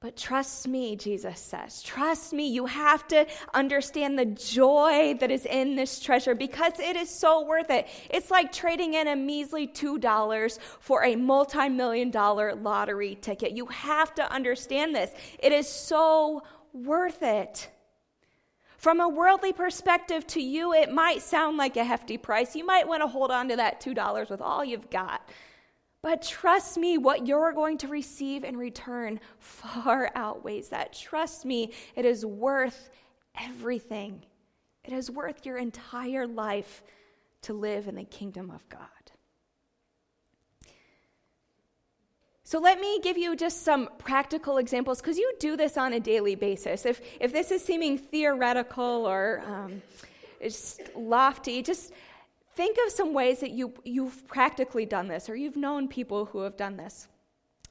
But 0.00 0.16
trust 0.16 0.66
me, 0.66 0.96
Jesus 0.96 1.38
says. 1.38 1.82
Trust 1.82 2.32
me. 2.32 2.48
You 2.48 2.64
have 2.64 3.06
to 3.08 3.26
understand 3.52 4.18
the 4.18 4.24
joy 4.26 5.16
that 5.20 5.30
is 5.30 5.44
in 5.44 5.76
this 5.76 6.00
treasure 6.00 6.34
because 6.34 6.78
it 6.78 6.96
is 6.96 7.10
so 7.10 7.44
worth 7.44 7.70
it. 7.70 7.86
It's 8.08 8.30
like 8.30 8.50
trading 8.50 8.94
in 8.94 9.08
a 9.08 9.16
measly 9.16 9.66
$2 9.66 10.58
for 10.80 11.04
a 11.04 11.16
multi 11.16 11.68
million 11.68 12.10
dollar 12.10 12.54
lottery 12.54 13.18
ticket. 13.20 13.52
You 13.52 13.66
have 13.66 14.14
to 14.14 14.32
understand 14.32 14.94
this. 14.94 15.10
It 15.38 15.52
is 15.52 15.68
so 15.68 16.42
worth 16.72 17.22
it. 17.22 17.68
From 18.76 19.00
a 19.00 19.08
worldly 19.08 19.52
perspective, 19.52 20.26
to 20.28 20.40
you, 20.40 20.72
it 20.72 20.92
might 20.92 21.22
sound 21.22 21.56
like 21.56 21.76
a 21.76 21.84
hefty 21.84 22.18
price. 22.18 22.54
You 22.54 22.64
might 22.66 22.86
want 22.86 23.02
to 23.02 23.08
hold 23.08 23.30
on 23.30 23.48
to 23.48 23.56
that 23.56 23.80
$2 23.80 24.30
with 24.30 24.40
all 24.40 24.64
you've 24.64 24.90
got. 24.90 25.28
But 26.02 26.22
trust 26.22 26.76
me, 26.76 26.98
what 26.98 27.26
you're 27.26 27.52
going 27.52 27.78
to 27.78 27.88
receive 27.88 28.44
in 28.44 28.56
return 28.56 29.18
far 29.38 30.12
outweighs 30.14 30.68
that. 30.68 30.92
Trust 30.92 31.44
me, 31.44 31.72
it 31.96 32.04
is 32.04 32.24
worth 32.24 32.90
everything. 33.40 34.24
It 34.84 34.92
is 34.92 35.10
worth 35.10 35.44
your 35.44 35.56
entire 35.56 36.26
life 36.26 36.82
to 37.42 37.54
live 37.54 37.88
in 37.88 37.96
the 37.96 38.04
kingdom 38.04 38.50
of 38.50 38.68
God. 38.68 38.95
So 42.46 42.60
let 42.60 42.80
me 42.80 43.00
give 43.00 43.18
you 43.18 43.34
just 43.34 43.64
some 43.64 43.88
practical 43.98 44.58
examples 44.58 45.00
because 45.00 45.18
you 45.18 45.34
do 45.40 45.56
this 45.56 45.76
on 45.76 45.94
a 45.94 45.98
daily 45.98 46.36
basis. 46.36 46.86
If, 46.86 47.00
if 47.20 47.32
this 47.32 47.50
is 47.50 47.60
seeming 47.60 47.98
theoretical 47.98 49.04
or 49.04 49.42
um, 49.44 49.82
it's 50.38 50.78
lofty, 50.94 51.60
just 51.60 51.92
think 52.54 52.76
of 52.86 52.92
some 52.92 53.12
ways 53.12 53.40
that 53.40 53.50
you, 53.50 53.74
you've 53.84 54.28
practically 54.28 54.86
done 54.86 55.08
this 55.08 55.28
or 55.28 55.34
you've 55.34 55.56
known 55.56 55.88
people 55.88 56.26
who 56.26 56.42
have 56.42 56.56
done 56.56 56.76
this. 56.76 57.08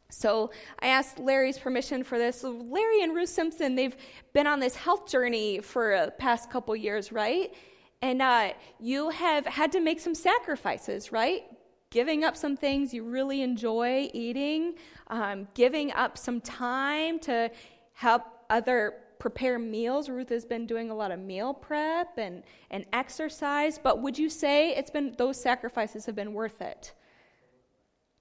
So 0.10 0.52
I 0.80 0.88
asked 0.88 1.20
Larry's 1.20 1.58
permission 1.58 2.04
for 2.04 2.18
this. 2.18 2.42
So 2.42 2.52
Larry 2.52 3.02
and 3.02 3.16
Ruth 3.16 3.30
Simpson, 3.30 3.76
they've 3.76 3.96
been 4.34 4.46
on 4.46 4.60
this 4.60 4.76
health 4.76 5.10
journey 5.10 5.60
for 5.60 6.06
the 6.08 6.12
past 6.12 6.50
couple 6.50 6.76
years, 6.76 7.14
right? 7.14 7.54
And 8.02 8.22
uh, 8.22 8.52
you 8.82 9.10
have 9.12 9.46
had 9.46 9.72
to 9.72 9.80
make 9.80 10.02
some 10.02 10.16
sacrifices, 10.16 11.14
right? 11.14 11.46
Giving 11.96 12.26
up 12.26 12.36
some 12.36 12.58
things 12.58 12.94
you 12.94 13.06
really 13.06 13.42
enjoy 13.42 14.10
eating, 14.14 14.74
um, 15.08 15.48
giving 15.54 15.94
up 15.94 16.18
some 16.18 16.42
time 16.42 17.18
to 17.18 17.50
help 17.94 18.24
other 18.50 18.96
prepare 19.18 19.58
meals. 19.58 20.10
Ruth 20.10 20.28
has 20.28 20.44
been 20.44 20.68
doing 20.68 20.90
a 20.90 20.94
lot 20.94 21.12
of 21.12 21.20
meal 21.20 21.54
prep 21.54 22.18
and, 22.18 22.44
and 22.70 22.86
exercise, 22.92 23.80
but 23.82 24.02
would 24.02 24.20
you 24.20 24.30
say 24.30 24.76
it's 24.76 24.90
been 24.90 25.16
those 25.18 25.40
sacrifices 25.40 26.06
have 26.06 26.16
been 26.16 26.34
worth 26.34 26.62
it? 26.62 26.94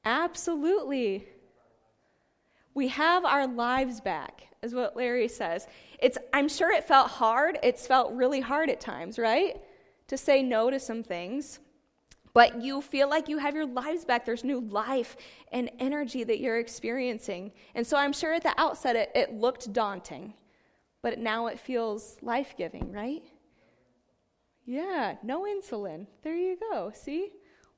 Absolutely. 0.05 1.27
We 2.75 2.87
have 2.87 3.25
our 3.25 3.49
lives 3.49 4.01
back, 4.01 4.47
is 4.63 4.73
what 4.73 4.97
Larry 4.97 5.27
says. 5.27 5.67
It's 5.99 6.17
I'm 6.33 6.49
sure 6.49 6.71
it 6.71 6.85
felt 6.85 7.11
hard. 7.11 7.59
It's 7.61 7.89
felt 7.89 8.13
really 8.13 8.41
hard 8.41 8.71
at 8.71 8.81
times, 8.81 9.19
right? 9.19 9.61
To 10.07 10.17
say 10.17 10.45
no 10.45 10.71
to 10.71 10.79
some 10.79 11.03
things 11.03 11.59
but 12.35 12.61
you 12.61 12.83
feel 12.83 13.09
like 13.09 13.29
you 13.29 13.39
have 13.39 13.55
your 13.55 13.65
lives 13.65 14.05
back. 14.05 14.27
There's 14.27 14.45
new 14.45 14.61
life 14.61 15.17
and 15.53 15.71
energy 15.79 16.25
that 16.25 16.41
you're 16.41 16.59
experiencing. 16.59 17.53
And 17.75 17.87
so 17.87 17.97
I'm 17.97 18.13
sure 18.13 18.35
at 18.35 18.43
the 18.43 18.53
outset 18.61 18.97
it, 18.97 19.11
it 19.15 19.33
looked 19.33 19.73
daunting, 19.73 20.35
but 21.03 21.19
now 21.19 21.47
it 21.47 21.59
feels 21.59 22.17
life 22.21 22.55
giving, 22.59 22.93
right? 22.93 23.23
Yeah, 24.67 25.15
no 25.23 25.45
insulin. 25.45 26.07
There 26.23 26.37
you 26.37 26.59
go. 26.73 26.91
See? 26.95 27.31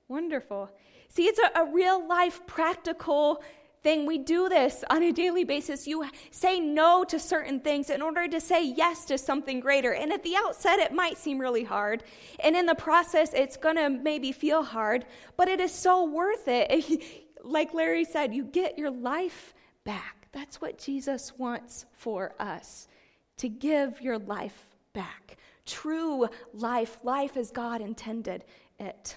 Wonderful. 0.08 0.70
See, 1.08 1.24
it's 1.24 1.38
a, 1.38 1.60
a 1.60 1.72
real 1.72 2.06
life, 2.06 2.40
practical 2.46 3.42
thing. 3.86 4.04
We 4.04 4.18
do 4.18 4.48
this 4.48 4.82
on 4.90 5.04
a 5.04 5.12
daily 5.12 5.44
basis. 5.44 5.86
You 5.86 6.04
say 6.32 6.58
no 6.58 7.04
to 7.04 7.20
certain 7.20 7.60
things 7.60 7.88
in 7.88 8.02
order 8.02 8.26
to 8.26 8.40
say 8.40 8.64
yes 8.64 9.04
to 9.04 9.16
something 9.16 9.60
greater. 9.60 9.92
And 9.92 10.12
at 10.12 10.24
the 10.24 10.34
outset, 10.34 10.80
it 10.80 10.92
might 10.92 11.16
seem 11.16 11.38
really 11.38 11.62
hard. 11.62 12.02
And 12.40 12.56
in 12.56 12.66
the 12.66 12.74
process, 12.74 13.32
it's 13.32 13.56
going 13.56 13.76
to 13.76 13.88
maybe 13.88 14.32
feel 14.32 14.64
hard, 14.64 15.04
but 15.36 15.46
it 15.46 15.60
is 15.60 15.70
so 15.70 16.04
worth 16.04 16.48
it. 16.48 17.00
like 17.44 17.74
Larry 17.74 18.04
said, 18.04 18.34
you 18.34 18.42
get 18.42 18.76
your 18.76 18.90
life 18.90 19.54
back. 19.84 20.26
That's 20.32 20.60
what 20.60 20.78
Jesus 20.78 21.38
wants 21.38 21.86
for 21.92 22.34
us 22.40 22.88
to 23.36 23.48
give 23.48 24.00
your 24.00 24.18
life 24.18 24.66
back. 24.94 25.36
True 25.64 26.26
life, 26.52 26.98
life 27.04 27.36
as 27.36 27.52
God 27.52 27.80
intended 27.80 28.42
it. 28.80 29.16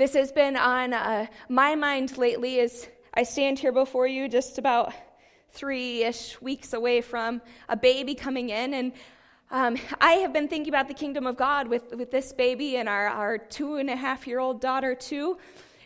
This 0.00 0.14
has 0.14 0.32
been 0.32 0.56
on 0.56 0.94
uh, 0.94 1.26
my 1.50 1.74
mind 1.74 2.16
lately 2.16 2.60
as 2.60 2.88
I 3.12 3.22
stand 3.22 3.58
here 3.58 3.70
before 3.70 4.06
you, 4.06 4.30
just 4.30 4.56
about 4.56 4.94
three 5.50 6.04
ish 6.04 6.40
weeks 6.40 6.72
away 6.72 7.02
from 7.02 7.42
a 7.68 7.76
baby 7.76 8.14
coming 8.14 8.48
in. 8.48 8.72
And 8.72 8.92
um, 9.50 9.76
I 10.00 10.12
have 10.12 10.32
been 10.32 10.48
thinking 10.48 10.72
about 10.72 10.88
the 10.88 10.94
kingdom 10.94 11.26
of 11.26 11.36
God 11.36 11.68
with, 11.68 11.94
with 11.94 12.10
this 12.10 12.32
baby 12.32 12.76
and 12.76 12.88
our, 12.88 13.08
our 13.08 13.36
two 13.36 13.76
and 13.76 13.90
a 13.90 13.94
half 13.94 14.26
year 14.26 14.38
old 14.38 14.62
daughter, 14.62 14.94
too. 14.94 15.36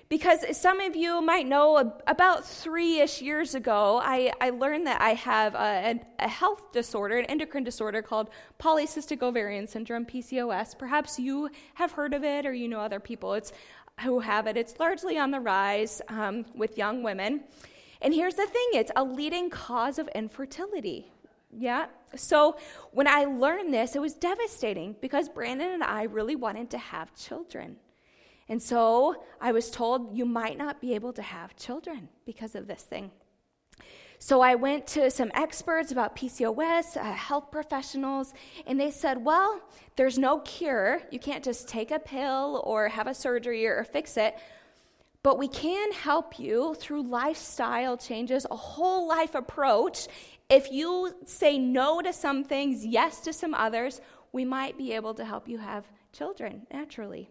Because 0.09 0.57
some 0.57 0.79
of 0.81 0.95
you 0.95 1.21
might 1.21 1.47
know 1.47 1.99
about 2.07 2.45
three 2.45 3.01
ish 3.01 3.21
years 3.21 3.57
ago, 3.57 4.01
I, 4.01 4.33
I 4.41 4.51
learned 4.51 4.87
that 4.87 5.01
I 5.01 5.15
have 5.15 5.57
a, 5.57 5.99
a, 6.21 6.29
health 6.29 6.73
disorder, 6.73 7.19
an 7.19 7.25
endocrine 7.25 7.65
disorder 7.65 8.03
called 8.03 8.29
polycystic 8.61 9.23
ovarian 9.23 9.67
syndrome, 9.67 10.05
PCOS. 10.05 10.79
Perhaps 10.79 11.19
you 11.19 11.51
have 11.75 11.93
heard 11.93 12.13
of 12.15 12.23
it 12.23 12.45
or 12.45 12.53
you 12.53 12.69
know 12.69 12.81
other 12.81 13.01
people. 13.01 13.33
It's 13.33 13.53
who 14.01 14.21
have 14.21 14.47
it. 14.47 14.57
It's 14.57 14.79
largely 14.79 15.19
on 15.19 15.31
the 15.31 15.41
rise 15.41 16.03
um, 16.09 16.45
with 16.55 16.77
young 16.77 17.03
women. 17.03 17.45
And 18.03 18.13
here's 18.13 18.35
the 18.35 18.47
thing 18.47 18.69
it's 18.73 18.93
a 18.97 19.05
leading 19.05 19.51
cause 19.51 19.99
of 19.99 20.09
infertility. 20.09 21.11
Yeah. 21.57 21.87
So 22.17 22.57
when 22.93 23.07
I 23.07 23.25
learned 23.25 23.73
this, 23.73 23.95
it 23.95 24.01
was 24.01 24.15
devastating 24.15 24.97
because 25.01 25.29
Brandon 25.29 25.71
and 25.71 25.83
I 25.83 26.05
really 26.05 26.37
wanted 26.37 26.71
to 26.71 26.79
have 26.79 27.15
children. 27.15 27.77
And 28.49 28.63
so 28.63 29.25
I 29.41 29.53
was 29.53 29.71
told 29.71 30.15
you 30.15 30.27
might 30.27 30.59
not 30.59 30.81
be 30.81 30.95
able 30.95 31.13
to 31.15 31.23
have 31.23 31.57
children 31.57 32.09
because 32.27 32.55
of 32.55 32.67
this 32.67 32.83
thing. 32.83 33.11
So 34.25 34.41
I 34.41 34.55
went 34.55 34.87
to 34.87 35.11
some 35.11 35.31
experts 35.35 35.93
about 35.93 36.17
PCOS, 36.17 36.97
uh, 36.97 37.13
health 37.13 37.51
professionals, 37.51 38.33
and 38.67 38.81
they 38.81 38.91
said, 38.91 39.23
well, 39.23 39.61
there's 39.97 40.17
no 40.17 40.39
cure. 40.39 41.03
You 41.11 41.19
can't 41.19 41.45
just 41.45 41.69
take 41.69 41.91
a 41.91 41.99
pill 41.99 42.63
or 42.65 42.89
have 42.89 43.07
a 43.07 43.13
surgery 43.13 43.67
or 43.67 43.85
fix 43.85 44.17
it. 44.17 44.35
But 45.23 45.37
we 45.37 45.47
can 45.47 45.93
help 45.93 46.39
you 46.39 46.75
through 46.79 47.03
lifestyle 47.03 47.99
changes, 47.99 48.47
a 48.51 48.57
whole 48.57 49.07
life 49.07 49.35
approach. 49.35 50.09
If 50.49 50.73
you 50.73 51.15
say 51.27 51.59
no 51.59 52.01
to 52.01 52.11
some 52.11 52.45
things, 52.45 52.83
yes 52.83 53.21
to 53.25 53.33
some 53.35 53.53
others, 53.53 54.01
we 54.33 54.47
might 54.47 54.79
be 54.79 54.95
able 54.95 55.13
to 55.13 55.25
help 55.27 55.51
you 55.51 55.59
have 55.59 55.85
children 56.15 56.67
naturally. 56.73 57.29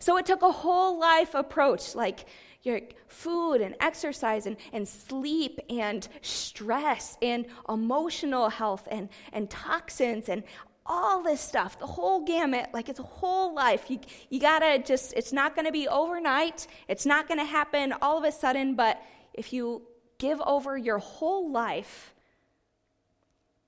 So 0.00 0.16
it 0.16 0.26
took 0.26 0.42
a 0.42 0.50
whole 0.50 0.98
life 0.98 1.34
approach, 1.34 1.94
like 1.94 2.26
your 2.62 2.80
food 3.08 3.56
and 3.56 3.74
exercise 3.80 4.46
and, 4.46 4.56
and 4.72 4.86
sleep 4.86 5.58
and 5.68 6.08
stress 6.20 7.16
and 7.20 7.46
emotional 7.68 8.48
health 8.48 8.86
and, 8.90 9.08
and 9.32 9.50
toxins 9.50 10.28
and 10.28 10.44
all 10.84 11.22
this 11.22 11.40
stuff, 11.40 11.78
the 11.78 11.86
whole 11.86 12.24
gamut, 12.24 12.68
like 12.72 12.88
it's 12.88 12.98
a 12.98 13.04
whole 13.04 13.54
life. 13.54 13.88
You, 13.88 14.00
you 14.30 14.40
gotta 14.40 14.82
just, 14.82 15.12
it's 15.14 15.32
not 15.32 15.54
gonna 15.54 15.72
be 15.72 15.86
overnight, 15.88 16.66
it's 16.88 17.06
not 17.06 17.28
gonna 17.28 17.44
happen 17.44 17.94
all 18.02 18.18
of 18.18 18.24
a 18.24 18.32
sudden, 18.32 18.74
but 18.74 19.00
if 19.32 19.52
you 19.52 19.82
give 20.18 20.40
over 20.40 20.76
your 20.76 20.98
whole 20.98 21.50
life, 21.50 22.14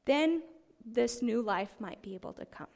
then 0.05 0.43
this 0.85 1.23
new 1.23 1.41
life 1.41 1.71
might 1.79 2.03
be 2.03 2.15
able 2.15 2.33
to 2.35 2.45
come. 2.45 2.67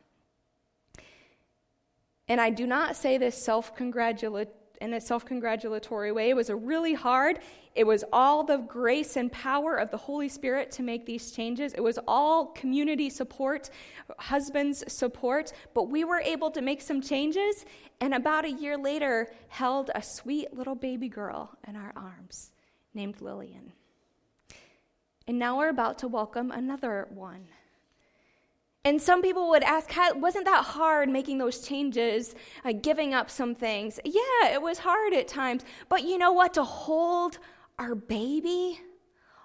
And 2.29 2.41
I 2.41 2.51
do 2.51 2.67
not 2.67 2.97
say 2.97 3.19
this 3.19 3.37
self 3.37 3.75
congratulatory 3.75 4.55
in 4.81 4.95
a 4.95 5.01
self 5.01 5.25
congratulatory 5.25 6.13
way. 6.13 6.31
It 6.31 6.37
was 6.37 6.51
a 6.51 6.57
really 6.57 6.95
hard. 6.95 7.41
It 7.75 7.87
was 7.87 8.05
all 8.13 8.43
the 8.43 8.59
grace 8.59 9.17
and 9.17 9.31
power 9.31 9.77
of 9.77 9.91
the 9.91 9.97
Holy 9.97 10.29
Spirit 10.29 10.71
to 10.73 10.83
make 10.83 11.07
these 11.07 11.31
changes. 11.31 11.75
It 11.75 11.83
was 11.83 11.99
all 12.09 12.47
community 12.47 13.11
support, 13.11 13.71
husbands' 14.19 14.85
support. 14.93 15.53
But 15.75 15.85
we 15.85 16.05
were 16.05 16.21
able 16.21 16.51
to 16.53 16.63
make 16.63 16.81
some 16.81 17.01
changes, 17.01 17.65
and 18.01 18.15
about 18.15 18.45
a 18.45 18.51
year 18.51 18.77
later, 18.77 19.29
held 19.49 19.91
a 19.95 20.03
sweet 20.03 20.53
little 20.55 20.75
baby 20.75 21.09
girl 21.09 21.57
in 21.67 21.77
our 21.77 21.93
arms 21.95 22.53
named 22.95 23.21
Lillian. 23.21 23.73
And 25.29 25.39
now 25.39 25.59
we're 25.59 25.69
about 25.69 25.99
to 25.99 26.09
welcome 26.09 26.51
another 26.51 27.07
one. 27.11 27.47
And 28.85 29.01
some 29.01 29.23
people 29.23 29.51
would 29.51 29.65
ask, 29.65 29.91
wasn't 30.17 30.47
that 30.47 30.65
hard 30.65 31.09
making 31.09 31.39
those 31.39 31.61
changes, 31.61 32.35
uh, 32.65 32.73
giving 32.73 33.13
up 33.13 33.31
some 33.31 33.55
things? 33.55 34.01
Yeah, 34.05 34.53
it 34.53 34.63
was 34.63 34.79
hard 34.79 35.13
at 35.13 35.29
times. 35.29 35.65
But 35.89 36.05
you 36.05 36.17
know 36.17 36.33
what? 36.33 36.55
To 36.55 36.65
hold 36.65 37.39
our 37.79 37.95
baby, 37.95 38.81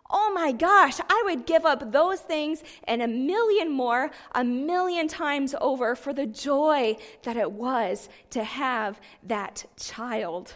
oh 0.09 0.31
my 0.33 0.51
gosh, 0.51 0.99
I 1.09 1.21
would 1.25 1.45
give 1.45 1.65
up 1.65 1.91
those 1.91 2.21
things 2.21 2.63
and 2.85 3.01
a 3.01 3.07
million 3.07 3.71
more, 3.71 4.11
a 4.33 4.43
million 4.43 5.07
times 5.07 5.55
over 5.59 5.95
for 5.95 6.13
the 6.13 6.27
joy 6.27 6.95
that 7.23 7.35
it 7.35 7.51
was 7.51 8.09
to 8.29 8.43
have 8.43 9.01
that 9.23 9.65
child. 9.77 10.55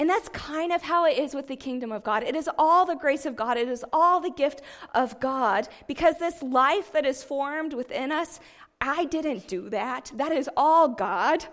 And 0.00 0.08
that's 0.08 0.28
kind 0.28 0.72
of 0.72 0.82
how 0.82 1.06
it 1.06 1.18
is 1.18 1.34
with 1.34 1.48
the 1.48 1.56
kingdom 1.56 1.90
of 1.90 2.04
God. 2.04 2.22
It 2.22 2.36
is 2.36 2.48
all 2.56 2.86
the 2.86 2.94
grace 2.94 3.26
of 3.26 3.34
God, 3.34 3.56
it 3.56 3.68
is 3.68 3.84
all 3.92 4.20
the 4.20 4.30
gift 4.30 4.62
of 4.94 5.18
God, 5.18 5.68
because 5.88 6.16
this 6.18 6.42
life 6.42 6.92
that 6.92 7.04
is 7.04 7.24
formed 7.24 7.74
within 7.74 8.12
us, 8.12 8.38
I 8.80 9.06
didn't 9.06 9.48
do 9.48 9.68
that. 9.70 10.12
That 10.14 10.30
is 10.30 10.48
all 10.56 10.88
God. 10.88 11.44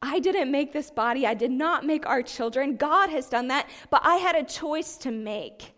I 0.00 0.18
didn't 0.18 0.50
make 0.50 0.72
this 0.72 0.90
body, 0.90 1.26
I 1.26 1.34
did 1.34 1.50
not 1.50 1.86
make 1.86 2.06
our 2.06 2.22
children. 2.22 2.76
God 2.76 3.08
has 3.10 3.28
done 3.28 3.48
that, 3.48 3.68
but 3.90 4.02
I 4.04 4.16
had 4.16 4.36
a 4.36 4.44
choice 4.44 4.96
to 4.98 5.10
make 5.10 5.74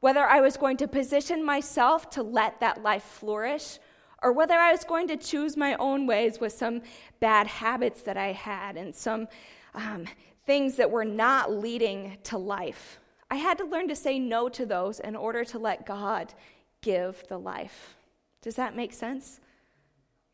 whether 0.00 0.26
I 0.26 0.40
was 0.40 0.56
going 0.56 0.76
to 0.78 0.88
position 0.88 1.44
myself 1.44 2.10
to 2.10 2.22
let 2.22 2.60
that 2.60 2.82
life 2.82 3.02
flourish 3.02 3.78
or 4.22 4.32
whether 4.32 4.54
I 4.54 4.72
was 4.72 4.84
going 4.84 5.08
to 5.08 5.16
choose 5.16 5.56
my 5.56 5.74
own 5.74 6.06
ways 6.06 6.40
with 6.40 6.52
some 6.52 6.82
bad 7.20 7.46
habits 7.46 8.02
that 8.02 8.16
I 8.16 8.32
had 8.32 8.76
and 8.76 8.94
some 8.94 9.28
um, 9.74 10.04
things 10.50 10.74
that 10.74 10.90
were 10.90 11.04
not 11.04 11.52
leading 11.52 12.18
to 12.24 12.36
life. 12.36 12.98
I 13.30 13.36
had 13.36 13.56
to 13.58 13.64
learn 13.64 13.86
to 13.86 13.94
say 13.94 14.18
no 14.18 14.48
to 14.48 14.66
those 14.66 14.98
in 14.98 15.14
order 15.14 15.44
to 15.44 15.60
let 15.60 15.86
God 15.86 16.34
give 16.82 17.22
the 17.28 17.38
life. 17.38 17.94
Does 18.42 18.56
that 18.56 18.74
make 18.74 18.92
sense? 18.92 19.38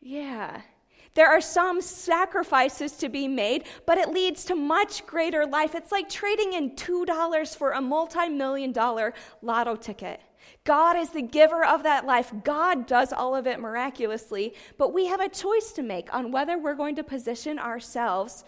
Yeah. 0.00 0.62
There 1.12 1.28
are 1.28 1.42
some 1.42 1.82
sacrifices 1.82 2.92
to 2.92 3.10
be 3.10 3.28
made, 3.28 3.64
but 3.84 3.98
it 3.98 4.08
leads 4.08 4.46
to 4.46 4.54
much 4.54 5.04
greater 5.04 5.44
life. 5.44 5.74
It's 5.74 5.92
like 5.92 6.08
trading 6.08 6.54
in 6.54 6.70
$2 6.76 7.54
for 7.54 7.72
a 7.72 7.82
multi 7.82 8.30
million 8.30 8.72
dollar 8.72 9.12
lotto 9.42 9.76
ticket. 9.76 10.22
God 10.64 10.96
is 10.96 11.10
the 11.10 11.20
giver 11.20 11.62
of 11.62 11.82
that 11.82 12.06
life. 12.06 12.32
God 12.42 12.86
does 12.86 13.12
all 13.12 13.36
of 13.36 13.46
it 13.46 13.60
miraculously, 13.60 14.54
but 14.78 14.94
we 14.94 15.04
have 15.08 15.20
a 15.20 15.28
choice 15.28 15.72
to 15.72 15.82
make 15.82 16.14
on 16.14 16.32
whether 16.32 16.56
we're 16.56 16.74
going 16.74 16.96
to 16.96 17.04
position 17.04 17.58
ourselves 17.58 18.46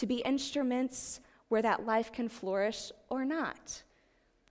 to 0.00 0.06
be 0.06 0.16
instruments 0.16 1.20
where 1.48 1.62
that 1.62 1.84
life 1.84 2.10
can 2.10 2.28
flourish 2.28 2.90
or 3.10 3.24
not. 3.24 3.82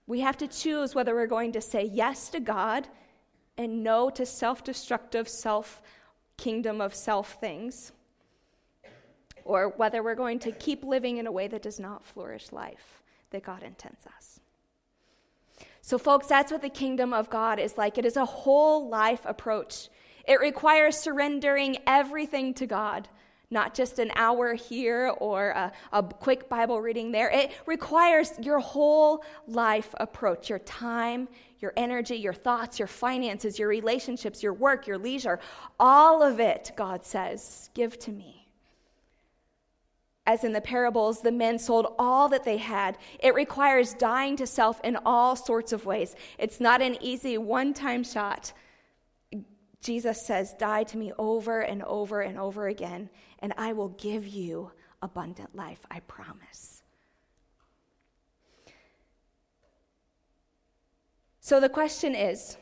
We 0.06 0.20
have 0.20 0.38
to 0.38 0.48
choose 0.48 0.94
whether 0.94 1.14
we're 1.14 1.26
going 1.26 1.52
to 1.52 1.60
say 1.60 1.84
yes 1.84 2.28
to 2.30 2.40
God 2.40 2.88
and 3.58 3.82
no 3.82 4.10
to 4.10 4.24
self 4.24 4.64
destructive, 4.64 5.28
self 5.28 5.82
kingdom 6.36 6.80
of 6.80 6.94
self 6.94 7.38
things, 7.40 7.92
or 9.44 9.74
whether 9.76 10.02
we're 10.02 10.14
going 10.14 10.38
to 10.40 10.52
keep 10.52 10.84
living 10.84 11.18
in 11.18 11.26
a 11.26 11.32
way 11.32 11.48
that 11.48 11.62
does 11.62 11.80
not 11.80 12.04
flourish 12.04 12.52
life 12.52 13.02
that 13.30 13.42
God 13.42 13.62
intends 13.62 14.06
us. 14.06 14.40
So, 15.82 15.98
folks, 15.98 16.26
that's 16.26 16.52
what 16.52 16.62
the 16.62 16.68
kingdom 16.68 17.12
of 17.12 17.30
God 17.30 17.58
is 17.58 17.76
like. 17.76 17.98
It 17.98 18.04
is 18.04 18.16
a 18.16 18.24
whole 18.24 18.88
life 18.88 19.22
approach. 19.24 19.88
It 20.28 20.40
requires 20.40 20.96
surrendering 20.96 21.78
everything 21.86 22.54
to 22.54 22.66
God 22.66 23.08
not 23.50 23.74
just 23.74 23.98
an 23.98 24.12
hour 24.14 24.54
here 24.54 25.12
or 25.18 25.50
a, 25.50 25.72
a, 25.92 26.02
quick 26.02 26.48
Bible 26.48 26.80
reading 26.80 27.10
there. 27.10 27.30
It 27.30 27.50
requires 27.66 28.32
your 28.40 28.60
whole 28.60 29.24
life 29.48 29.92
approach 29.98 30.48
your 30.48 30.60
time, 30.60 31.28
your 31.58 31.72
energy, 31.76 32.16
your 32.16 32.32
thoughts, 32.32 32.78
your 32.78 32.88
finances, 32.88 33.58
your 33.58 33.68
relationships, 33.68 34.42
your 34.42 34.52
work, 34.52 34.86
your 34.86 34.98
leisure. 34.98 35.40
All 35.80 36.22
of 36.22 36.38
it, 36.38 36.70
God 36.76 37.04
says, 37.04 37.70
give 37.74 37.98
to 38.00 38.12
me. 38.12 38.46
As 40.26 40.44
in 40.44 40.52
the 40.52 40.60
parables, 40.60 41.22
the 41.22 41.32
men 41.32 41.58
sold 41.58 41.94
all 41.98 42.28
that 42.28 42.44
they 42.44 42.58
had. 42.58 42.98
It 43.18 43.34
requires 43.34 43.94
dying 43.94 44.36
to 44.36 44.46
self 44.46 44.80
in 44.84 44.96
all 45.04 45.34
sorts 45.34 45.72
of 45.72 45.86
ways. 45.86 46.14
It's 46.38 46.60
not 46.60 46.80
an 46.80 46.96
easy 47.00 47.36
one 47.36 47.74
time 47.74 48.04
shot. 48.04 48.52
Jesus 49.80 50.20
says, 50.24 50.54
Die 50.58 50.84
to 50.84 50.98
me 50.98 51.12
over 51.18 51.60
and 51.60 51.82
over 51.84 52.20
and 52.20 52.38
over 52.38 52.68
again, 52.68 53.08
and 53.38 53.52
I 53.56 53.72
will 53.72 53.88
give 53.90 54.26
you 54.26 54.70
abundant 55.02 55.54
life, 55.54 55.80
I 55.90 56.00
promise. 56.00 56.82
So 61.40 61.58
the 61.58 61.68
question 61.68 62.14
is 62.14 62.58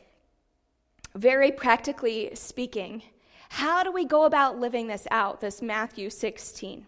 very 1.14 1.50
practically 1.50 2.31
speaking, 2.35 3.02
how 3.50 3.83
do 3.83 3.90
we 3.90 4.04
go 4.04 4.24
about 4.24 4.59
living 4.59 4.87
this 4.87 5.07
out, 5.11 5.40
this 5.40 5.61
Matthew 5.61 6.11
16? 6.11 6.87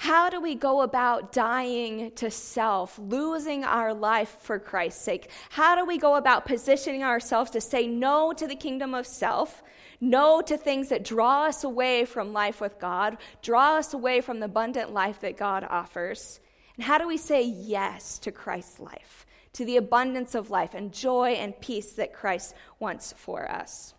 How 0.00 0.30
do 0.30 0.40
we 0.40 0.54
go 0.54 0.82
about 0.82 1.32
dying 1.32 2.12
to 2.12 2.30
self, 2.30 2.96
losing 3.00 3.64
our 3.64 3.92
life 3.92 4.36
for 4.42 4.60
Christ's 4.60 5.02
sake? 5.02 5.28
How 5.50 5.74
do 5.74 5.84
we 5.84 5.98
go 5.98 6.14
about 6.14 6.46
positioning 6.46 7.02
ourselves 7.02 7.50
to 7.50 7.60
say 7.60 7.88
no 7.88 8.32
to 8.32 8.46
the 8.46 8.54
kingdom 8.54 8.94
of 8.94 9.08
self, 9.08 9.60
no 10.00 10.40
to 10.42 10.56
things 10.56 10.90
that 10.90 11.02
draw 11.02 11.46
us 11.46 11.64
away 11.64 12.04
from 12.04 12.32
life 12.32 12.60
with 12.60 12.78
God, 12.78 13.18
draw 13.42 13.76
us 13.76 13.92
away 13.92 14.20
from 14.20 14.38
the 14.38 14.46
abundant 14.46 14.92
life 14.92 15.18
that 15.22 15.36
God 15.36 15.66
offers? 15.68 16.38
And 16.76 16.84
how 16.84 16.98
do 16.98 17.08
we 17.08 17.16
say 17.16 17.42
yes 17.42 18.20
to 18.20 18.30
Christ's 18.30 18.78
life, 18.78 19.26
to 19.54 19.64
the 19.64 19.78
abundance 19.78 20.36
of 20.36 20.48
life 20.48 20.74
and 20.74 20.92
joy 20.92 21.30
and 21.30 21.60
peace 21.60 21.94
that 21.94 22.14
Christ 22.14 22.54
wants 22.78 23.14
for 23.16 23.50
us? 23.50 23.94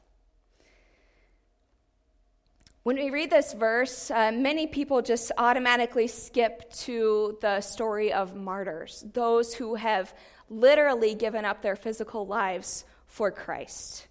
When 2.89 2.97
we 2.97 3.11
read 3.11 3.29
this 3.29 3.53
verse, 3.53 4.09
uh, 4.09 4.31
many 4.31 4.65
people 4.65 5.03
just 5.03 5.31
automatically 5.37 6.07
skip 6.07 6.73
to 6.85 7.37
the 7.39 7.61
story 7.61 8.11
of 8.11 8.35
martyrs, 8.35 9.05
those 9.13 9.53
who 9.53 9.75
have 9.75 10.11
literally 10.49 11.13
given 11.13 11.45
up 11.45 11.61
their 11.61 11.75
physical 11.75 12.25
lives 12.25 12.85
for 13.05 13.29
Christ, 13.29 14.07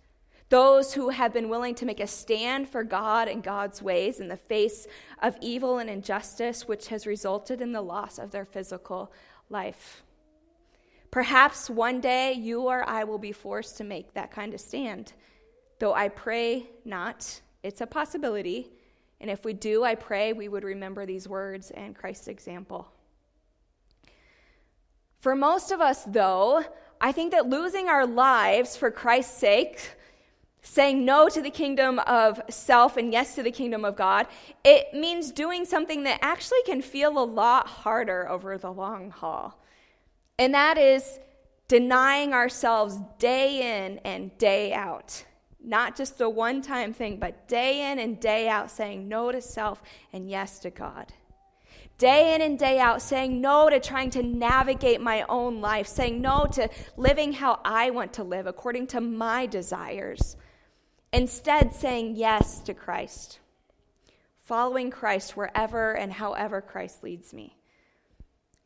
those 0.49 0.95
who 0.95 1.09
have 1.09 1.33
been 1.33 1.49
willing 1.49 1.75
to 1.75 1.87
make 1.87 1.99
a 1.99 2.07
stand 2.07 2.69
for 2.69 2.85
God 2.85 3.27
and 3.27 3.43
God's 3.43 3.83
ways 3.83 4.21
in 4.21 4.29
the 4.29 4.37
face 4.37 4.87
of 5.21 5.37
evil 5.41 5.79
and 5.79 5.91
injustice, 5.91 6.69
which 6.69 6.87
has 6.87 7.05
resulted 7.05 7.61
in 7.61 7.73
the 7.73 7.83
loss 7.83 8.17
of 8.17 8.31
their 8.31 8.45
physical 8.45 9.11
life. 9.51 10.05
Perhaps 11.11 11.69
one 11.69 12.01
day 12.01 12.33
you 12.33 12.61
or 12.61 12.89
I 12.89 13.03
will 13.03 13.19
be 13.19 13.33
forced 13.33 13.79
to 13.79 13.83
make 13.83 14.15
that 14.15 14.31
kind 14.31 14.55
of 14.55 14.61
stand, 14.61 15.15
though 15.81 15.95
I 15.95 16.11
pray 16.11 16.71
not 16.85 17.41
it's 17.63 17.81
a 17.81 17.87
possibility. 17.87 18.71
And 19.21 19.31
if 19.31 19.45
we 19.45 19.53
do, 19.53 19.85
I 19.85 19.95
pray 19.95 20.33
we 20.33 20.49
would 20.49 20.65
remember 20.65 21.07
these 21.07 21.29
words 21.29 21.71
and 21.71 21.95
Christ's 21.95 22.29
example. 22.29 22.89
For 25.21 25.35
most 25.35 25.73
of 25.73 25.81
us, 25.81 26.05
though, 26.05 26.65
I 27.01 27.13
think 27.13 27.33
that 27.33 27.49
losing 27.49 27.89
our 27.89 28.07
lives 28.07 28.77
for 28.77 28.91
Christ's 28.91 29.39
sake 29.39 29.81
saying 30.63 31.05
no 31.05 31.29
to 31.29 31.41
the 31.41 31.51
kingdom 31.51 31.99
of 32.01 32.41
self 32.51 32.97
and 32.97 33.13
yes 33.13 33.35
to 33.37 33.43
the 33.43 33.51
kingdom 33.51 33.85
of 33.85 33.97
God, 33.97 34.27
it 34.65 34.93
means 34.93 35.31
doing 35.31 35.65
something 35.65 36.03
that 36.03 36.19
actually 36.23 36.63
can 36.67 36.83
feel 36.83 37.19
a 37.19 37.25
lot 37.25 37.67
harder 37.67 38.29
over 38.29 38.59
the 38.59 38.71
long 38.71 39.11
haul. 39.11 39.59
And 40.39 40.55
that 40.55 40.79
is 40.79 41.19
denying 41.69 42.33
ourselves 42.33 42.99
day 43.19 43.85
in 43.85 43.99
and 43.99 44.37
day 44.39 44.73
out. 44.73 45.25
Not 45.63 45.97
just 45.97 46.21
a 46.21 46.29
one 46.29 46.63
time 46.63 46.93
thing, 46.93 47.19
but 47.19 47.49
day 47.49 47.91
in 47.91 47.99
and 47.99 48.21
day 48.21 48.49
out 48.49 48.71
saying 48.71 49.09
no 49.09 49.33
to 49.33 49.41
self 49.41 49.83
and 50.13 50.31
yes 50.31 50.59
to 50.61 50.71
God. 50.71 51.13
Day 51.99 52.35
in 52.35 52.43
and 52.43 52.57
day 52.57 52.79
out 52.79 53.03
saying 53.03 53.41
no 53.41 53.69
to 53.69 53.81
trying 53.81 54.11
to 54.11 54.23
navigate 54.23 55.01
my 55.01 55.25
own 55.29 55.61
life, 55.61 55.89
saying 55.89 56.21
no 56.21 56.47
to 56.53 56.69
living 56.97 57.33
how 57.33 57.59
I 57.65 57.91
want 57.91 58.13
to 58.15 58.23
live 58.23 58.47
according 58.47 58.87
to 58.89 59.01
my 59.01 59.47
desires. 59.47 60.37
Instead, 61.13 61.75
saying 61.75 62.15
yes 62.15 62.61
to 62.61 62.75
Christ, 62.75 63.41
following 64.45 64.91
Christ 64.91 65.37
wherever 65.37 65.93
and 65.93 66.13
however 66.13 66.61
Christ 66.61 67.03
leads 67.03 67.33
me. 67.33 67.57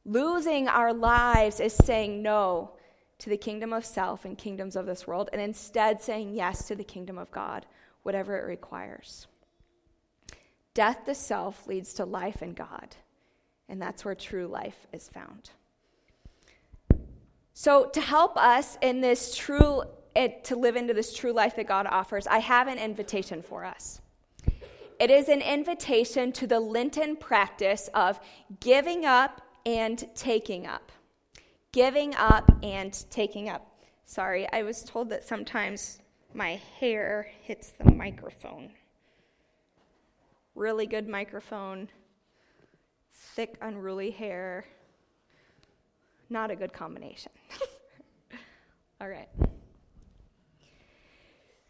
Losing 0.04 0.68
our 0.68 0.92
lives 0.92 1.58
is 1.58 1.72
saying 1.72 2.20
no 2.20 2.72
to 3.22 3.30
the 3.30 3.36
kingdom 3.36 3.72
of 3.72 3.84
self 3.84 4.24
and 4.24 4.36
kingdoms 4.36 4.74
of 4.74 4.84
this 4.84 5.06
world, 5.06 5.30
and 5.32 5.40
instead 5.40 6.02
saying 6.02 6.34
yes 6.34 6.66
to 6.66 6.74
the 6.74 6.82
kingdom 6.82 7.18
of 7.18 7.30
God, 7.30 7.64
whatever 8.02 8.36
it 8.36 8.48
requires. 8.48 9.28
Death 10.74 11.04
to 11.04 11.14
self 11.14 11.68
leads 11.68 11.94
to 11.94 12.04
life 12.04 12.42
in 12.42 12.52
God, 12.52 12.96
and 13.68 13.80
that's 13.80 14.04
where 14.04 14.16
true 14.16 14.48
life 14.48 14.88
is 14.92 15.08
found. 15.08 15.50
So, 17.54 17.84
to 17.90 18.00
help 18.00 18.36
us 18.36 18.76
in 18.82 19.00
this 19.00 19.36
true, 19.36 19.84
eh, 20.16 20.28
to 20.42 20.56
live 20.56 20.74
into 20.74 20.92
this 20.92 21.14
true 21.14 21.32
life 21.32 21.54
that 21.54 21.68
God 21.68 21.86
offers, 21.86 22.26
I 22.26 22.38
have 22.38 22.66
an 22.66 22.78
invitation 22.78 23.40
for 23.40 23.64
us. 23.64 24.00
It 24.98 25.12
is 25.12 25.28
an 25.28 25.42
invitation 25.42 26.32
to 26.32 26.48
the 26.48 26.58
Lenten 26.58 27.14
practice 27.14 27.88
of 27.94 28.18
giving 28.58 29.06
up 29.06 29.42
and 29.64 30.04
taking 30.16 30.66
up 30.66 30.90
giving 31.72 32.14
up 32.16 32.50
and 32.62 33.04
taking 33.10 33.48
up. 33.48 33.66
Sorry, 34.04 34.46
I 34.52 34.62
was 34.62 34.82
told 34.82 35.08
that 35.10 35.24
sometimes 35.24 36.00
my 36.34 36.60
hair 36.78 37.28
hits 37.42 37.72
the 37.78 37.90
microphone. 37.90 38.70
Really 40.54 40.86
good 40.86 41.08
microphone, 41.08 41.88
thick, 43.12 43.56
unruly 43.62 44.10
hair. 44.10 44.66
Not 46.28 46.50
a 46.50 46.56
good 46.56 46.72
combination. 46.72 47.32
All 49.00 49.08
right. 49.08 49.28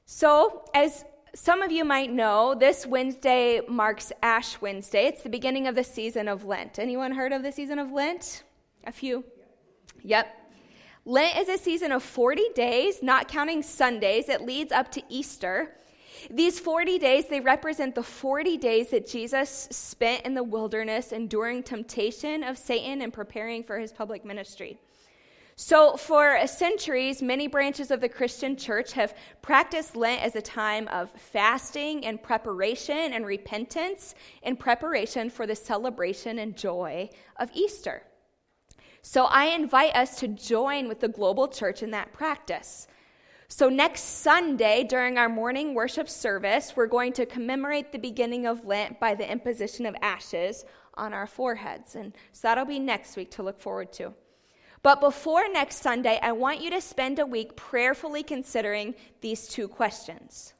So, 0.04 0.64
as 0.74 1.04
some 1.34 1.62
of 1.62 1.72
you 1.72 1.84
might 1.84 2.12
know, 2.12 2.54
this 2.54 2.86
Wednesday 2.86 3.60
marks 3.68 4.12
Ash 4.22 4.60
Wednesday. 4.60 5.06
It's 5.06 5.22
the 5.22 5.30
beginning 5.30 5.66
of 5.68 5.74
the 5.74 5.84
season 5.84 6.28
of 6.28 6.44
Lent. 6.44 6.78
Anyone 6.78 7.12
heard 7.12 7.32
of 7.32 7.42
the 7.42 7.52
season 7.52 7.78
of 7.78 7.92
Lent? 7.92 8.42
A 8.84 8.92
few. 8.92 9.24
Yep. 10.02 10.38
Lent 11.04 11.36
is 11.38 11.48
a 11.48 11.58
season 11.58 11.90
of 11.92 12.02
40 12.02 12.50
days, 12.54 13.02
not 13.02 13.28
counting 13.28 13.62
Sundays. 13.62 14.28
It 14.28 14.42
leads 14.42 14.70
up 14.70 14.90
to 14.92 15.02
Easter. 15.08 15.74
These 16.30 16.60
40 16.60 16.98
days, 16.98 17.26
they 17.26 17.40
represent 17.40 17.94
the 17.94 18.02
40 18.02 18.56
days 18.56 18.90
that 18.90 19.08
Jesus 19.08 19.68
spent 19.70 20.24
in 20.24 20.34
the 20.34 20.44
wilderness 20.44 21.10
enduring 21.10 21.64
temptation 21.64 22.44
of 22.44 22.56
Satan 22.56 23.02
and 23.02 23.12
preparing 23.12 23.64
for 23.64 23.78
his 23.78 23.92
public 23.92 24.24
ministry. 24.24 24.78
So, 25.56 25.96
for 25.96 26.46
centuries, 26.46 27.20
many 27.20 27.46
branches 27.46 27.90
of 27.90 28.00
the 28.00 28.08
Christian 28.08 28.56
church 28.56 28.92
have 28.92 29.14
practiced 29.42 29.96
Lent 29.96 30.22
as 30.22 30.34
a 30.34 30.42
time 30.42 30.88
of 30.88 31.10
fasting 31.10 32.06
and 32.06 32.22
preparation 32.22 33.12
and 33.12 33.26
repentance 33.26 34.14
in 34.42 34.56
preparation 34.56 35.28
for 35.28 35.46
the 35.46 35.54
celebration 35.54 36.38
and 36.38 36.56
joy 36.56 37.10
of 37.38 37.50
Easter. 37.52 38.02
So 39.02 39.24
I 39.24 39.46
invite 39.46 39.94
us 39.96 40.18
to 40.20 40.28
join 40.28 40.88
with 40.88 41.00
the 41.00 41.08
global 41.08 41.48
church 41.48 41.82
in 41.82 41.90
that 41.90 42.12
practice. 42.12 42.86
So, 43.48 43.68
next 43.68 44.00
Sunday, 44.00 44.82
during 44.82 45.18
our 45.18 45.28
morning 45.28 45.74
worship 45.74 46.08
service, 46.08 46.72
we're 46.74 46.86
going 46.86 47.12
to 47.14 47.26
commemorate 47.26 47.92
the 47.92 47.98
beginning 47.98 48.46
of 48.46 48.64
Lent 48.64 48.98
by 48.98 49.14
the 49.14 49.30
imposition 49.30 49.84
of 49.84 49.94
ashes 50.00 50.64
on 50.94 51.12
our 51.12 51.26
foreheads. 51.26 51.94
And 51.94 52.14
so 52.32 52.48
that'll 52.48 52.64
be 52.64 52.78
next 52.78 53.14
week 53.14 53.30
to 53.32 53.42
look 53.42 53.60
forward 53.60 53.92
to. 53.94 54.14
But 54.82 55.00
before 55.00 55.42
next 55.52 55.82
Sunday, 55.82 56.18
I 56.22 56.32
want 56.32 56.62
you 56.62 56.70
to 56.70 56.80
spend 56.80 57.18
a 57.18 57.26
week 57.26 57.54
prayerfully 57.54 58.22
considering 58.22 58.94
these 59.20 59.46
two 59.46 59.68
questions 59.68 60.54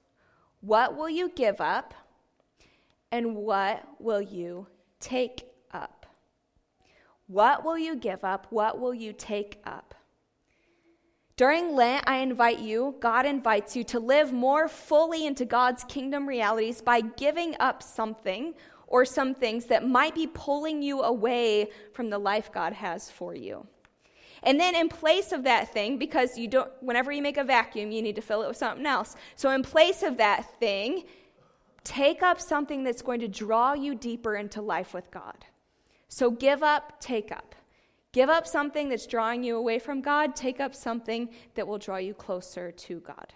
What 0.61 0.97
will 0.97 1.09
you 1.09 1.31
give 1.35 1.61
up? 1.61 1.95
And 3.11 3.37
what 3.37 3.87
will 4.01 4.21
you 4.21 4.67
take 5.01 5.52
what 7.33 7.65
will 7.65 7.79
you 7.79 7.97
give 7.97 8.25
up? 8.25 8.47
What 8.51 8.79
will 8.79 8.93
you 8.93 9.15
take 9.15 9.61
up? 9.65 9.95
During 11.37 11.75
Lent, 11.75 12.05
I 12.07 12.19
invite 12.19 12.59
you, 12.59 12.95
God 13.01 13.25
invites 13.25 13.75
you 13.75 13.85
to 13.85 13.99
live 13.99 14.33
more 14.33 14.69
fully 14.69 15.27
into 15.27 15.47
God's 15.47 15.83
kingdom 15.85 16.29
realities 16.29 16.83
by 16.83 17.01
giving 17.01 17.57
up 17.59 17.83
something 17.83 18.53
or 18.87 19.07
some 19.07 19.35
things 19.35 19.65
that 19.67 19.89
might 19.89 20.15
be 20.15 20.27
pulling 20.27 20.83
you 20.83 21.01
away 21.01 21.71
from 21.95 22.11
the 22.11 22.19
life 22.19 22.53
God 22.53 22.75
has 22.75 23.11
for 23.11 23.35
you. 23.35 23.67
And 24.43 24.61
then 24.61 24.77
in 24.77 24.91
place 24.91 25.33
of 25.33 25.45
that 25.45 25.73
thing, 25.73 25.97
because 25.97 26.37
you 26.37 26.49
don't 26.49 26.71
whenever 26.81 27.11
you 27.11 27.23
make 27.23 27.39
a 27.39 27.45
vacuum, 27.45 27.91
you 27.91 28.03
need 28.03 28.17
to 28.17 28.23
fill 28.23 28.43
it 28.43 28.49
with 28.49 28.59
something 28.59 28.85
else. 28.85 29.17
So 29.37 29.51
in 29.51 29.63
place 29.63 30.03
of 30.03 30.19
that 30.19 30.59
thing, 30.61 31.05
take 31.83 32.23
up 32.23 32.41
something 32.41 32.85
that's 32.85 33.01
going 33.01 33.21
to 33.21 33.29
draw 33.29 33.73
you 33.73 33.95
deeper 33.95 34.37
into 34.37 34.61
life 34.61 34.93
with 34.93 35.11
God. 35.11 35.47
So 36.13 36.31
give 36.31 36.63
up, 36.63 37.01
take 37.01 37.33
up. 37.33 37.55
Give 38.13 38.29
up 38.29 38.47
something 38.47 38.91
that's 38.91 39.07
drawing 39.07 39.43
you 39.43 39.57
away 39.57 39.79
from 39.79 40.03
God, 40.03 40.37
take 40.37 40.61
up 40.61 40.75
something 40.75 41.31
that 41.55 41.67
will 41.67 41.79
draw 41.79 41.97
you 41.97 42.13
closer 42.13 42.71
to 42.71 43.01
God. 43.01 43.33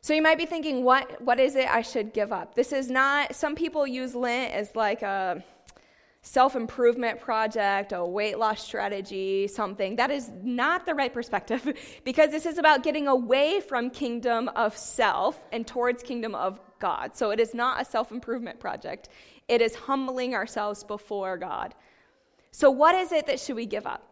So 0.00 0.14
you 0.14 0.22
might 0.22 0.38
be 0.38 0.46
thinking, 0.46 0.84
what, 0.84 1.20
what 1.20 1.40
is 1.40 1.56
it 1.56 1.68
I 1.68 1.82
should 1.82 2.12
give 2.12 2.32
up? 2.32 2.54
This 2.54 2.72
is 2.72 2.88
not, 2.88 3.34
some 3.34 3.56
people 3.56 3.84
use 3.84 4.14
Lent 4.14 4.54
as 4.54 4.76
like 4.76 5.02
a 5.02 5.42
self 6.22 6.54
improvement 6.54 7.18
project, 7.20 7.90
a 7.90 8.06
weight 8.06 8.38
loss 8.38 8.62
strategy, 8.62 9.48
something. 9.48 9.96
That 9.96 10.12
is 10.12 10.30
not 10.44 10.86
the 10.86 10.94
right 10.94 11.12
perspective 11.12 11.76
because 12.04 12.30
this 12.30 12.46
is 12.46 12.58
about 12.58 12.84
getting 12.84 13.08
away 13.08 13.58
from 13.58 13.90
kingdom 13.90 14.48
of 14.54 14.76
self 14.76 15.40
and 15.50 15.66
towards 15.66 16.04
kingdom 16.04 16.36
of 16.36 16.60
God. 16.78 17.16
So 17.16 17.30
it 17.30 17.40
is 17.40 17.54
not 17.54 17.80
a 17.80 17.84
self 17.84 18.10
improvement 18.12 18.60
project. 18.60 19.08
It 19.48 19.60
is 19.62 19.74
humbling 19.74 20.34
ourselves 20.34 20.84
before 20.84 21.36
God. 21.36 21.74
So, 22.50 22.70
what 22.70 22.94
is 22.94 23.12
it 23.12 23.26
that 23.26 23.40
should 23.40 23.56
we 23.56 23.66
give 23.66 23.86
up? 23.86 24.08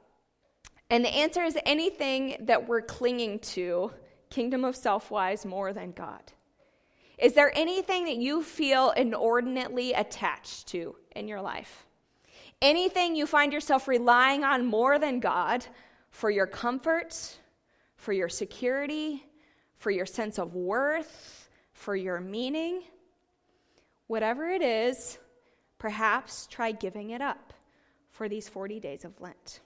And 0.89 1.05
the 1.05 1.15
answer 1.15 1.43
is 1.43 1.59
anything 1.67 2.37
that 2.41 2.69
we're 2.69 2.83
clinging 2.83 3.41
to, 3.41 3.91
kingdom 4.31 4.65
of 4.65 4.77
self 4.77 5.11
wise, 5.11 5.45
more 5.45 5.73
than 5.73 5.93
God. 5.93 6.33
Is 7.19 7.33
there 7.33 7.51
anything 7.57 8.05
that 8.05 8.17
you 8.17 8.43
feel 8.43 8.91
inordinately 8.91 9.95
attached 9.95 10.69
to 10.69 10.97
in 11.15 11.29
your 11.29 11.41
life? 11.41 11.87
Anything 12.61 13.17
you 13.17 13.27
find 13.27 13.53
yourself 13.53 13.89
relying 13.89 14.45
on 14.45 14.67
more 14.67 14.99
than 14.99 15.21
God 15.21 15.67
for 16.11 16.31
your 16.31 16.47
comfort, 16.47 17.39
for 17.97 18.13
your 18.13 18.29
security, 18.29 19.25
for 19.79 19.91
your 19.91 20.07
sense 20.07 20.39
of 20.39 20.55
worth, 20.55 21.46
for 21.77 21.95
your 21.95 22.21
meaning? 22.21 22.83
Whatever 24.09 24.49
it 24.49 24.63
is, 24.63 25.19
Perhaps 25.79 26.47
try 26.47 26.73
giving 26.73 27.11
it 27.11 27.21
up 27.21 27.53
for 28.11 28.29
these 28.29 28.49
40 28.49 28.81
days 28.81 29.05
of 29.05 29.21
Lent. 29.21 29.61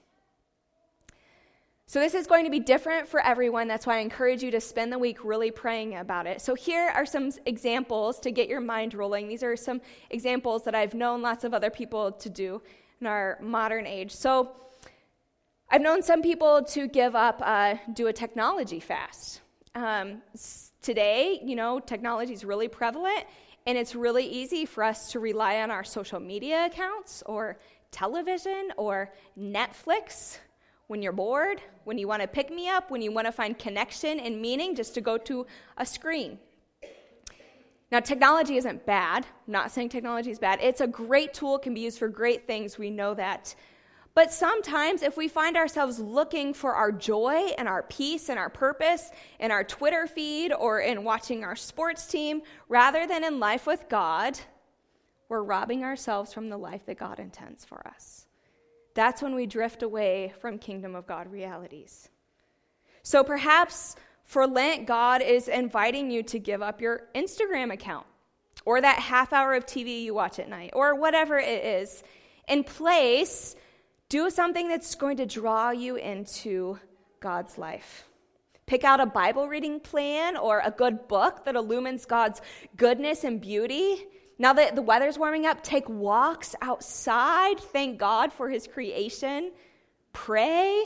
So, 1.87 1.99
this 1.99 2.13
is 2.13 2.25
going 2.25 2.45
to 2.45 2.51
be 2.51 2.59
different 2.59 3.07
for 3.07 3.19
everyone. 3.21 3.67
That's 3.67 3.85
why 3.85 3.97
I 3.97 3.99
encourage 3.99 4.41
you 4.41 4.51
to 4.51 4.61
spend 4.61 4.93
the 4.93 4.99
week 4.99 5.25
really 5.25 5.51
praying 5.51 5.95
about 5.95 6.25
it. 6.25 6.41
So, 6.41 6.55
here 6.55 6.89
are 6.95 7.05
some 7.05 7.31
examples 7.45 8.19
to 8.21 8.31
get 8.31 8.47
your 8.47 8.61
mind 8.61 8.93
rolling. 8.93 9.27
These 9.27 9.43
are 9.43 9.57
some 9.57 9.81
examples 10.09 10.63
that 10.63 10.75
I've 10.75 10.93
known 10.93 11.21
lots 11.21 11.43
of 11.43 11.53
other 11.53 11.69
people 11.69 12.13
to 12.13 12.29
do 12.29 12.61
in 13.01 13.07
our 13.07 13.37
modern 13.41 13.85
age. 13.85 14.11
So, 14.11 14.51
I've 15.69 15.81
known 15.81 16.01
some 16.01 16.21
people 16.21 16.63
to 16.63 16.87
give 16.87 17.15
up, 17.15 17.41
uh, 17.43 17.75
do 17.93 18.07
a 18.07 18.13
technology 18.13 18.79
fast. 18.79 19.41
Um, 19.75 20.21
today, 20.81 21.39
you 21.43 21.55
know, 21.55 21.79
technology 21.79 22.33
is 22.33 22.43
really 22.43 22.67
prevalent, 22.67 23.25
and 23.67 23.77
it's 23.77 23.95
really 23.95 24.25
easy 24.25 24.65
for 24.65 24.83
us 24.83 25.11
to 25.11 25.19
rely 25.19 25.61
on 25.61 25.71
our 25.71 25.83
social 25.83 26.19
media 26.19 26.65
accounts 26.65 27.23
or 27.25 27.59
television 27.91 28.71
or 28.77 29.13
Netflix 29.39 30.39
when 30.87 31.01
you're 31.01 31.11
bored, 31.11 31.61
when 31.83 31.97
you 31.97 32.07
want 32.07 32.21
to 32.21 32.27
pick 32.27 32.49
me 32.49 32.67
up, 32.67 32.91
when 32.91 33.01
you 33.01 33.11
want 33.11 33.25
to 33.25 33.31
find 33.31 33.57
connection 33.57 34.19
and 34.19 34.41
meaning, 34.41 34.75
just 34.75 34.93
to 34.95 35.01
go 35.01 35.17
to 35.17 35.45
a 35.77 35.85
screen. 35.85 36.37
Now, 37.91 37.99
technology 37.99 38.57
isn't 38.57 38.85
bad. 38.85 39.25
I'm 39.47 39.51
not 39.51 39.71
saying 39.71 39.89
technology 39.89 40.31
is 40.31 40.39
bad. 40.39 40.59
It's 40.61 40.81
a 40.81 40.87
great 40.87 41.33
tool, 41.33 41.59
can 41.59 41.73
be 41.73 41.81
used 41.81 41.99
for 41.99 42.07
great 42.07 42.47
things. 42.47 42.77
We 42.77 42.89
know 42.89 43.13
that. 43.13 43.53
But 44.13 44.33
sometimes, 44.33 45.03
if 45.03 45.15
we 45.15 45.27
find 45.27 45.55
ourselves 45.55 45.97
looking 45.99 46.53
for 46.53 46.73
our 46.73 46.91
joy 46.91 47.51
and 47.57 47.67
our 47.67 47.83
peace 47.83 48.27
and 48.27 48.37
our 48.37 48.49
purpose 48.49 49.09
in 49.39 49.51
our 49.51 49.63
Twitter 49.63 50.05
feed 50.05 50.51
or 50.51 50.81
in 50.81 51.03
watching 51.03 51.43
our 51.43 51.55
sports 51.55 52.07
team 52.07 52.41
rather 52.67 53.07
than 53.07 53.23
in 53.23 53.39
life 53.39 53.65
with 53.65 53.87
God, 53.87 54.37
we're 55.29 55.43
robbing 55.43 55.85
ourselves 55.85 56.33
from 56.33 56.49
the 56.49 56.57
life 56.57 56.85
that 56.87 56.97
God 56.97 57.19
intends 57.19 57.63
for 57.63 57.87
us. 57.87 58.25
That's 58.93 59.21
when 59.21 59.33
we 59.33 59.45
drift 59.45 59.81
away 59.81 60.33
from 60.41 60.57
kingdom 60.57 60.93
of 60.93 61.07
God 61.07 61.31
realities. 61.31 62.09
So 63.03 63.23
perhaps 63.23 63.95
for 64.25 64.45
Lent, 64.45 64.87
God 64.87 65.21
is 65.21 65.47
inviting 65.47 66.11
you 66.11 66.21
to 66.23 66.37
give 66.37 66.61
up 66.61 66.81
your 66.81 67.07
Instagram 67.15 67.71
account 67.71 68.05
or 68.65 68.81
that 68.81 68.99
half 68.99 69.31
hour 69.31 69.53
of 69.53 69.65
TV 69.65 70.03
you 70.03 70.13
watch 70.13 70.37
at 70.39 70.49
night 70.49 70.71
or 70.73 70.95
whatever 70.95 71.37
it 71.37 71.63
is. 71.63 72.03
In 72.49 72.65
place, 72.65 73.55
do 74.11 74.29
something 74.29 74.67
that's 74.67 74.93
going 74.95 75.15
to 75.15 75.25
draw 75.25 75.69
you 75.71 75.95
into 75.95 76.77
God's 77.21 77.57
life. 77.57 78.03
Pick 78.65 78.83
out 78.83 78.99
a 78.99 79.05
Bible 79.05 79.47
reading 79.47 79.79
plan 79.79 80.35
or 80.35 80.61
a 80.65 80.69
good 80.69 81.07
book 81.07 81.45
that 81.45 81.55
illumines 81.55 82.03
God's 82.03 82.41
goodness 82.75 83.23
and 83.23 83.39
beauty. 83.39 84.05
Now 84.37 84.51
that 84.51 84.75
the 84.75 84.81
weather's 84.81 85.17
warming 85.17 85.45
up, 85.45 85.63
take 85.63 85.87
walks 85.87 86.55
outside. 86.61 87.61
Thank 87.61 87.99
God 87.99 88.33
for 88.33 88.49
His 88.49 88.67
creation. 88.67 89.53
Pray. 90.11 90.83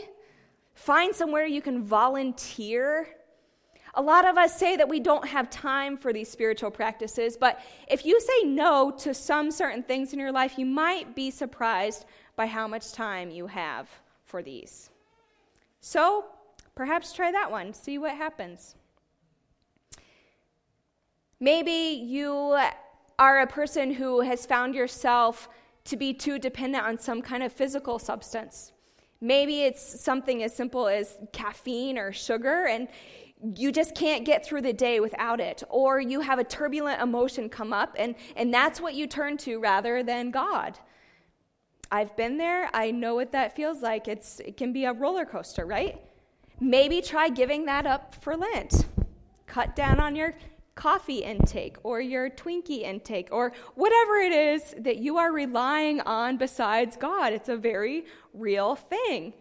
Find 0.75 1.15
somewhere 1.15 1.47
you 1.47 1.63
can 1.63 1.81
volunteer. 1.81 3.07
A 3.95 4.03
lot 4.03 4.27
of 4.27 4.38
us 4.38 4.59
say 4.59 4.75
that 4.75 4.88
we 4.88 4.99
don't 4.99 5.27
have 5.27 5.49
time 5.49 5.97
for 5.97 6.13
these 6.13 6.29
spiritual 6.29 6.69
practices, 6.69 7.38
but 7.38 7.59
if 7.88 8.05
you 8.05 8.19
say 8.21 8.43
no 8.43 8.91
to 8.99 9.15
some 9.15 9.49
certain 9.49 9.81
things 9.81 10.13
in 10.13 10.19
your 10.19 10.33
life, 10.33 10.59
you 10.59 10.65
might 10.67 11.15
be 11.15 11.31
surprised 11.31 12.05
by 12.36 12.45
how 12.45 12.67
much 12.67 12.91
time 12.91 13.30
you 13.30 13.48
have 13.48 13.89
for 14.26 14.41
these. 14.41 14.89
So, 15.80 16.26
perhaps 16.76 17.13
try 17.13 17.32
that 17.32 17.50
one, 17.50 17.74
see 17.74 17.98
what 17.98 18.15
happens. 18.15 18.76
Maybe 21.39 22.02
you 22.04 22.58
are 23.19 23.39
a 23.39 23.48
person 23.48 23.93
who 23.93 24.21
has 24.21 24.45
found 24.45 24.76
yourself 24.76 25.50
to 25.86 25.98
be 25.98 26.13
too 26.13 26.39
dependent 26.39 26.84
on 26.84 26.98
some 26.98 27.21
kind 27.21 27.43
of 27.43 27.54
physical 27.54 28.00
substance. 28.00 28.71
Maybe 29.21 29.62
it's 29.62 30.02
something 30.02 30.43
as 30.43 30.56
simple 30.56 30.88
as 30.88 31.17
caffeine 31.32 31.98
or 31.98 32.12
sugar, 32.12 32.65
and 32.65 32.88
you 33.56 33.71
just 33.71 33.95
can't 33.95 34.26
get 34.26 34.45
through 34.45 34.62
the 34.62 34.74
day 34.74 35.00
without 35.00 35.39
it. 35.39 35.63
Or 35.69 36.00
you 36.00 36.21
have 36.21 36.39
a 36.39 36.43
turbulent 36.43 37.02
emotion 37.02 37.50
come 37.50 37.74
up, 37.74 37.95
and, 37.98 38.15
and 38.36 38.54
that's 38.54 38.82
what 38.82 38.93
you 38.95 39.08
turn 39.08 39.38
to 39.38 39.60
rather 39.60 40.04
than 40.04 40.32
God. 40.32 40.80
I've 41.91 42.15
been 42.15 42.38
there. 42.38 42.69
I 42.74 42.91
know 42.91 43.15
what 43.15 43.32
that 43.32 43.56
feels 43.56 43.82
like. 43.82 44.08
It's, 44.08 44.39
it 44.39 44.58
can 44.58 44.74
be 44.74 44.86
a 44.86 44.93
roller 44.93 45.26
coaster, 45.26 45.65
right? 45.65 46.02
Maybe 46.60 47.02
try 47.02 47.30
giving 47.30 47.65
that 47.65 47.86
up 47.86 48.15
for 48.15 48.36
Lent. 48.36 48.88
Cut 49.45 49.76
down 49.76 50.00
on 50.00 50.15
your 50.15 50.36
coffee 50.76 51.19
intake 51.19 51.78
or 51.84 52.02
your 52.02 52.30
Twinkie 52.30 52.82
intake 52.82 53.30
or 53.32 53.54
whatever 53.76 54.17
it 54.17 54.34
is 54.34 54.76
that 54.80 54.98
you 54.98 55.17
are 55.17 55.32
relying 55.32 56.02
on 56.02 56.38
besides 56.38 56.98
God. 56.98 57.34
It's 57.34 57.50
a 57.50 57.58
very 57.58 58.06
real 58.34 58.76
thing. 58.76 59.34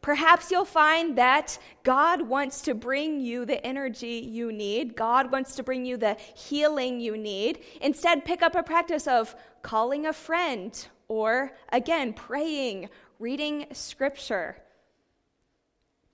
Perhaps 0.00 0.52
you'll 0.52 0.64
find 0.64 1.18
that 1.18 1.58
God 1.82 2.22
wants 2.22 2.60
to 2.62 2.74
bring 2.74 3.18
you 3.20 3.44
the 3.44 3.64
energy 3.66 4.24
you 4.30 4.52
need. 4.52 4.94
God 4.94 5.32
wants 5.32 5.56
to 5.56 5.64
bring 5.64 5.84
you 5.84 5.96
the 5.96 6.16
healing 6.36 7.00
you 7.00 7.16
need. 7.16 7.58
Instead, 7.80 8.24
pick 8.24 8.40
up 8.40 8.54
a 8.54 8.62
practice 8.62 9.08
of 9.08 9.34
calling 9.62 10.06
a 10.06 10.12
friend 10.12 10.86
or, 11.08 11.52
again, 11.70 12.12
praying, 12.12 12.88
reading 13.18 13.66
scripture. 13.72 14.56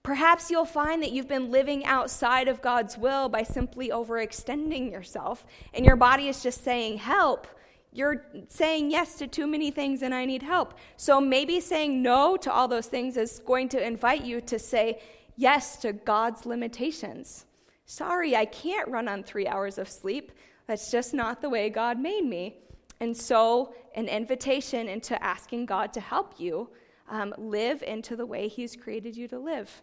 Perhaps 0.02 0.50
you'll 0.50 0.64
find 0.64 1.02
that 1.02 1.12
you've 1.12 1.28
been 1.28 1.50
living 1.50 1.85
outside 1.85 2.48
of 2.48 2.61
God's 2.61 2.98
will 2.98 3.28
by 3.28 3.44
simply 3.44 3.90
overextending 3.90 4.90
yourself, 4.90 5.44
and 5.74 5.85
your 5.85 5.96
body 5.96 6.28
is 6.28 6.42
just 6.42 6.64
saying, 6.64 6.98
Help. 6.98 7.46
You're 7.94 8.24
saying 8.48 8.90
yes 8.90 9.16
to 9.18 9.26
too 9.26 9.46
many 9.46 9.70
things, 9.70 10.00
and 10.00 10.14
I 10.14 10.24
need 10.24 10.42
help. 10.42 10.74
So 10.96 11.20
maybe 11.20 11.61
saying 11.61 12.00
no 12.00 12.38
to 12.38 12.50
all 12.50 12.66
those 12.66 12.87
things 12.87 13.18
is 13.18 13.40
going 13.40 13.68
to 13.68 13.87
invite 13.87 14.24
you 14.24 14.40
to 14.40 14.59
say 14.59 15.02
yes 15.37 15.76
to 15.78 15.92
God's 15.92 16.46
limitations. 16.46 17.44
Sorry, 17.85 18.35
I 18.35 18.46
can't 18.46 18.88
run 18.88 19.09
on 19.09 19.22
three 19.22 19.46
hours 19.46 19.76
of 19.76 19.90
sleep. 19.90 20.33
That's 20.66 20.90
just 20.90 21.12
not 21.12 21.42
the 21.42 21.50
way 21.50 21.68
God 21.68 21.98
made 21.98 22.24
me. 22.24 22.57
And 23.03 23.17
so, 23.17 23.75
an 23.97 24.07
invitation 24.07 24.88
into 24.88 25.21
asking 25.21 25.67
God 25.67 25.93
to 25.95 26.01
help 26.01 26.38
you 26.38 26.71
um, 27.09 27.35
live 27.37 27.83
into 27.83 28.15
the 28.15 28.25
way 28.25 28.47
He's 28.47 28.77
created 28.77 29.17
you 29.17 29.27
to 29.27 29.41
live. 29.41 29.83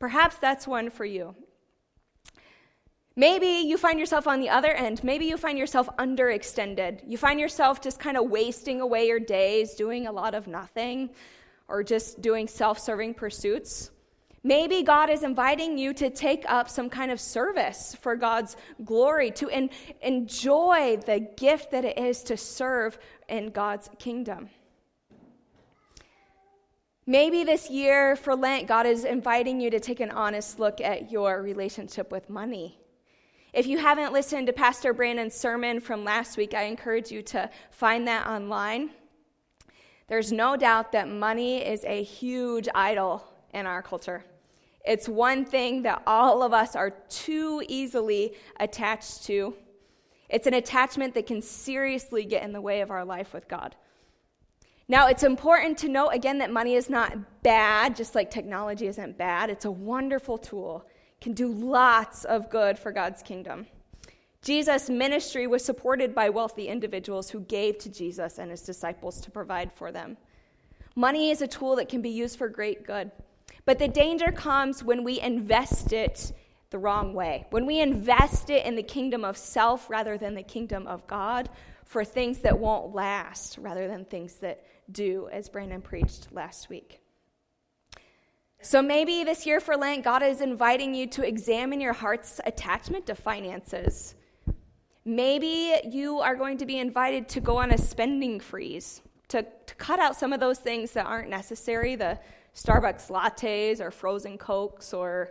Perhaps 0.00 0.38
that's 0.38 0.66
one 0.66 0.90
for 0.90 1.04
you. 1.04 1.36
Maybe 3.14 3.46
you 3.46 3.78
find 3.78 3.96
yourself 3.96 4.26
on 4.26 4.40
the 4.40 4.48
other 4.48 4.72
end. 4.72 5.04
Maybe 5.04 5.26
you 5.26 5.36
find 5.36 5.56
yourself 5.56 5.88
underextended. 6.00 7.02
You 7.06 7.16
find 7.16 7.38
yourself 7.38 7.80
just 7.80 8.00
kind 8.00 8.16
of 8.16 8.28
wasting 8.28 8.80
away 8.80 9.06
your 9.06 9.20
days 9.20 9.74
doing 9.74 10.08
a 10.08 10.12
lot 10.12 10.34
of 10.34 10.48
nothing 10.48 11.10
or 11.68 11.84
just 11.84 12.20
doing 12.22 12.48
self 12.48 12.80
serving 12.80 13.14
pursuits. 13.14 13.92
Maybe 14.48 14.82
God 14.82 15.10
is 15.10 15.24
inviting 15.24 15.76
you 15.76 15.92
to 15.92 16.08
take 16.08 16.46
up 16.48 16.70
some 16.70 16.88
kind 16.88 17.10
of 17.10 17.20
service 17.20 17.94
for 18.00 18.16
God's 18.16 18.56
glory, 18.82 19.30
to 19.32 19.50
en- 19.50 19.68
enjoy 20.00 20.96
the 21.04 21.20
gift 21.20 21.70
that 21.72 21.84
it 21.84 21.98
is 21.98 22.22
to 22.22 22.38
serve 22.38 22.98
in 23.28 23.50
God's 23.50 23.90
kingdom. 23.98 24.48
Maybe 27.04 27.44
this 27.44 27.68
year 27.68 28.16
for 28.16 28.34
Lent, 28.34 28.66
God 28.66 28.86
is 28.86 29.04
inviting 29.04 29.60
you 29.60 29.68
to 29.68 29.80
take 29.80 30.00
an 30.00 30.10
honest 30.10 30.58
look 30.58 30.80
at 30.80 31.12
your 31.12 31.42
relationship 31.42 32.10
with 32.10 32.30
money. 32.30 32.80
If 33.52 33.66
you 33.66 33.76
haven't 33.76 34.14
listened 34.14 34.46
to 34.46 34.54
Pastor 34.54 34.94
Brandon's 34.94 35.34
sermon 35.34 35.78
from 35.78 36.04
last 36.04 36.38
week, 36.38 36.54
I 36.54 36.62
encourage 36.62 37.10
you 37.10 37.20
to 37.34 37.50
find 37.70 38.08
that 38.08 38.26
online. 38.26 38.92
There's 40.06 40.32
no 40.32 40.56
doubt 40.56 40.92
that 40.92 41.06
money 41.06 41.58
is 41.58 41.84
a 41.84 42.02
huge 42.02 42.66
idol 42.74 43.22
in 43.52 43.66
our 43.66 43.82
culture. 43.82 44.24
It's 44.88 45.06
one 45.06 45.44
thing 45.44 45.82
that 45.82 46.02
all 46.06 46.42
of 46.42 46.54
us 46.54 46.74
are 46.74 46.90
too 47.10 47.62
easily 47.68 48.34
attached 48.58 49.24
to. 49.24 49.54
It's 50.30 50.46
an 50.46 50.54
attachment 50.54 51.12
that 51.12 51.26
can 51.26 51.42
seriously 51.42 52.24
get 52.24 52.42
in 52.42 52.52
the 52.52 52.60
way 52.62 52.80
of 52.80 52.90
our 52.90 53.04
life 53.04 53.34
with 53.34 53.48
God. 53.48 53.76
Now, 54.88 55.08
it's 55.08 55.24
important 55.24 55.76
to 55.78 55.90
note 55.90 56.08
again 56.08 56.38
that 56.38 56.50
money 56.50 56.72
is 56.72 56.88
not 56.88 57.42
bad, 57.42 57.96
just 57.96 58.14
like 58.14 58.30
technology 58.30 58.86
isn't 58.86 59.18
bad. 59.18 59.50
It's 59.50 59.66
a 59.66 59.70
wonderful 59.70 60.38
tool, 60.38 60.86
can 61.20 61.34
do 61.34 61.52
lots 61.52 62.24
of 62.24 62.48
good 62.48 62.78
for 62.78 62.90
God's 62.90 63.22
kingdom. 63.22 63.66
Jesus' 64.40 64.88
ministry 64.88 65.46
was 65.46 65.62
supported 65.62 66.14
by 66.14 66.30
wealthy 66.30 66.68
individuals 66.68 67.28
who 67.28 67.40
gave 67.40 67.76
to 67.80 67.90
Jesus 67.90 68.38
and 68.38 68.50
his 68.50 68.62
disciples 68.62 69.20
to 69.20 69.30
provide 69.30 69.70
for 69.70 69.92
them. 69.92 70.16
Money 70.96 71.30
is 71.30 71.42
a 71.42 71.46
tool 71.46 71.76
that 71.76 71.90
can 71.90 72.00
be 72.00 72.08
used 72.08 72.38
for 72.38 72.48
great 72.48 72.86
good. 72.86 73.10
But 73.68 73.78
the 73.78 73.86
danger 73.86 74.32
comes 74.32 74.82
when 74.82 75.04
we 75.04 75.20
invest 75.20 75.92
it 75.92 76.32
the 76.70 76.78
wrong 76.78 77.12
way, 77.12 77.44
when 77.50 77.66
we 77.66 77.80
invest 77.80 78.48
it 78.48 78.64
in 78.64 78.76
the 78.76 78.82
kingdom 78.82 79.26
of 79.26 79.36
self 79.36 79.90
rather 79.90 80.16
than 80.16 80.34
the 80.34 80.42
kingdom 80.42 80.86
of 80.86 81.06
God 81.06 81.50
for 81.84 82.02
things 82.02 82.38
that 82.38 82.58
won't 82.58 82.94
last 82.94 83.58
rather 83.58 83.86
than 83.86 84.06
things 84.06 84.36
that 84.36 84.64
do, 84.90 85.28
as 85.30 85.50
Brandon 85.50 85.82
preached 85.82 86.32
last 86.32 86.70
week. 86.70 87.02
So 88.62 88.80
maybe 88.80 89.22
this 89.22 89.44
year 89.44 89.60
for 89.60 89.76
Lent, 89.76 90.02
God 90.02 90.22
is 90.22 90.40
inviting 90.40 90.94
you 90.94 91.06
to 91.08 91.28
examine 91.28 91.78
your 91.78 91.92
heart's 91.92 92.40
attachment 92.46 93.04
to 93.04 93.14
finances. 93.14 94.14
Maybe 95.04 95.74
you 95.84 96.20
are 96.20 96.36
going 96.36 96.56
to 96.56 96.64
be 96.64 96.78
invited 96.78 97.28
to 97.28 97.40
go 97.40 97.58
on 97.58 97.72
a 97.72 97.76
spending 97.76 98.40
freeze, 98.40 99.02
to, 99.28 99.42
to 99.42 99.74
cut 99.74 100.00
out 100.00 100.16
some 100.16 100.32
of 100.32 100.40
those 100.40 100.58
things 100.58 100.92
that 100.92 101.04
aren't 101.04 101.28
necessary, 101.28 101.96
the 101.96 102.18
Starbucks 102.58 103.08
lattes 103.08 103.80
or 103.80 103.92
frozen 103.92 104.36
Cokes 104.36 104.92
or 104.92 105.30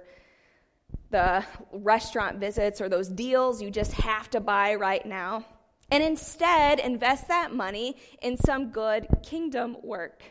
the 1.10 1.44
restaurant 1.74 2.38
visits 2.38 2.80
or 2.80 2.88
those 2.88 3.10
deals 3.10 3.62
you 3.62 3.70
just 3.70 3.92
have 3.94 4.30
to 4.30 4.40
buy 4.40 4.76
right 4.76 5.06
now. 5.06 5.46
And 5.92 6.02
instead, 6.04 6.80
invest 6.80 7.28
that 7.28 7.54
money 7.54 7.98
in 8.22 8.38
some 8.38 8.72
good 8.72 9.08
kingdom 9.24 9.78
work. 9.84 10.24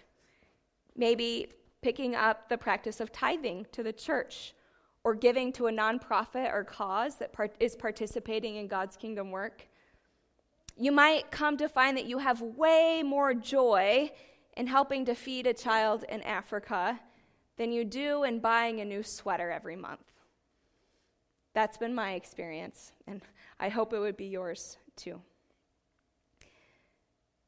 Maybe 0.95 1.53
picking 1.83 2.15
up 2.15 2.49
the 2.49 2.57
practice 2.57 3.01
of 3.01 3.13
tithing 3.13 3.67
to 3.73 3.83
the 3.83 3.93
church 3.93 4.55
or 5.05 5.15
giving 5.15 5.53
to 5.53 5.67
a 5.67 5.73
nonprofit 5.73 6.53
or 6.53 6.65
cause 6.65 7.17
that 7.17 7.33
part- 7.33 7.55
is 7.61 7.77
participating 7.77 8.57
in 8.57 8.69
God's 8.69 8.97
kingdom 8.97 9.31
work. 9.31 9.69
You 10.79 10.93
might 10.93 11.31
come 11.31 11.57
to 11.59 11.69
find 11.69 11.97
that 11.97 12.07
you 12.07 12.19
have 12.19 12.41
way 12.41 13.03
more 13.05 13.33
joy 13.35 14.11
in 14.57 14.67
helping 14.67 15.05
to 15.05 15.15
feed 15.15 15.47
a 15.47 15.55
child 15.55 16.05
in 16.09 16.23
Africa 16.23 16.99
than 17.57 17.73
you 17.73 17.85
do 17.85 18.25
in 18.25 18.41
buying 18.41 18.81
a 18.81 18.85
new 18.85 19.03
sweater 19.03 19.51
every 19.51 19.77
month. 19.77 20.01
That's 21.55 21.79
been 21.79 21.95
my 21.95 22.13
experience, 22.13 22.93
and 23.07 23.23
I 23.59 23.69
hope 23.69 23.93
it 23.93 23.99
would 23.99 24.17
be 24.17 24.27
yours 24.27 24.77
too. 24.97 25.21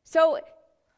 So, 0.05 0.41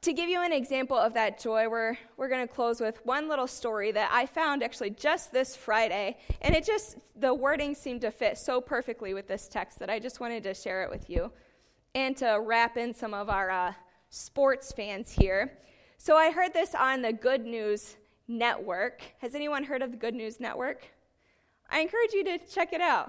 to 0.03 0.13
give 0.15 0.31
you 0.31 0.43
an 0.43 0.53
example 0.53 0.97
of 0.97 1.13
that 1.15 1.39
joy, 1.39 1.69
we're, 1.69 1.99
we're 2.17 2.29
going 2.29 2.47
to 2.47 2.53
close 2.53 2.81
with 2.81 3.05
one 3.05 3.29
little 3.29 3.47
story 3.47 3.93
that 3.93 4.09
I 4.11 4.25
found 4.25 4.63
actually 4.63 4.91
just 4.91 5.31
this 5.31 5.55
Friday. 5.55 6.17
And 6.41 6.55
it 6.55 6.65
just, 6.65 6.97
the 7.17 7.35
wording 7.35 7.75
seemed 7.75 8.01
to 8.01 8.11
fit 8.11 8.39
so 8.39 8.63
perfectly 8.63 9.13
with 9.13 9.29
this 9.29 9.47
text 9.47 9.79
that 9.81 9.91
I 9.91 9.99
just 9.99 10.19
wanted 10.19 10.43
to 10.45 10.55
share 10.55 10.85
it 10.85 10.91
with 10.91 11.11
you 11.11 11.31
and 11.95 12.17
to 12.17 12.39
wrap 12.41 12.79
in 12.79 12.95
some 12.95 13.13
of 13.13 13.29
our 13.29 13.51
uh, 13.51 13.73
sports 14.09 14.73
fans 14.73 15.11
here. 15.11 15.53
So 16.03 16.17
I 16.17 16.31
heard 16.31 16.55
this 16.55 16.75
on 16.75 17.03
the 17.03 17.13
Good 17.13 17.45
News 17.45 17.99
Network. 18.27 19.03
Has 19.19 19.35
anyone 19.35 19.63
heard 19.63 19.83
of 19.83 19.91
the 19.91 19.99
Good 19.99 20.15
News 20.15 20.41
Network? 20.41 20.87
I 21.69 21.81
encourage 21.81 22.15
you 22.15 22.25
to 22.25 22.39
check 22.39 22.73
it 22.73 22.81
out 22.81 23.09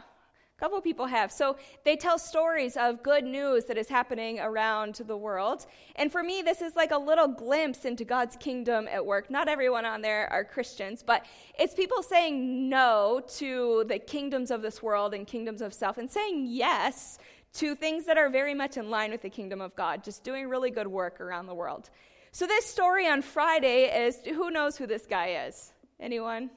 A 0.57 0.59
couple 0.59 0.81
people 0.81 1.05
have. 1.05 1.31
So 1.31 1.55
they 1.85 1.95
tell 1.95 2.19
stories 2.19 2.75
of 2.75 3.01
good 3.01 3.23
news 3.23 3.63
that 3.65 3.77
is 3.77 3.87
happening 3.87 4.41
around 4.41 4.95
the 4.95 5.15
world. 5.15 5.67
And 5.95 6.11
for 6.11 6.21
me, 6.21 6.41
this 6.41 6.61
is 6.61 6.75
like 6.75 6.91
a 6.91 6.97
little 6.97 7.29
glimpse 7.29 7.85
into 7.85 8.03
God's 8.03 8.35
kingdom 8.35 8.89
at 8.91 9.05
work. 9.05 9.29
Not 9.29 9.47
everyone 9.47 9.85
on 9.85 10.01
there 10.01 10.29
are 10.29 10.43
Christians, 10.43 11.01
but 11.01 11.25
it's 11.57 11.73
people 11.73 12.03
saying 12.03 12.67
no 12.67 13.21
to 13.37 13.85
the 13.87 13.99
kingdoms 13.99 14.51
of 14.51 14.61
this 14.61 14.83
world 14.83 15.13
and 15.13 15.25
kingdoms 15.25 15.61
of 15.61 15.73
self 15.73 15.97
and 15.97 16.11
saying 16.11 16.47
yes 16.49 17.19
to 17.53 17.73
things 17.73 18.05
that 18.05 18.17
are 18.17 18.29
very 18.29 18.53
much 18.53 18.75
in 18.75 18.89
line 18.89 19.11
with 19.11 19.21
the 19.21 19.29
kingdom 19.29 19.61
of 19.61 19.73
God, 19.77 20.03
just 20.03 20.25
doing 20.25 20.49
really 20.49 20.71
good 20.71 20.87
work 20.87 21.21
around 21.21 21.45
the 21.45 21.55
world. 21.55 21.89
So 22.33 22.47
this 22.47 22.65
story 22.65 23.07
on 23.07 23.21
Friday 23.21 23.83
is 24.05 24.19
who 24.25 24.51
knows 24.51 24.77
who 24.77 24.87
this 24.87 25.05
guy 25.05 25.45
is? 25.47 25.73
Anyone? 25.99 26.49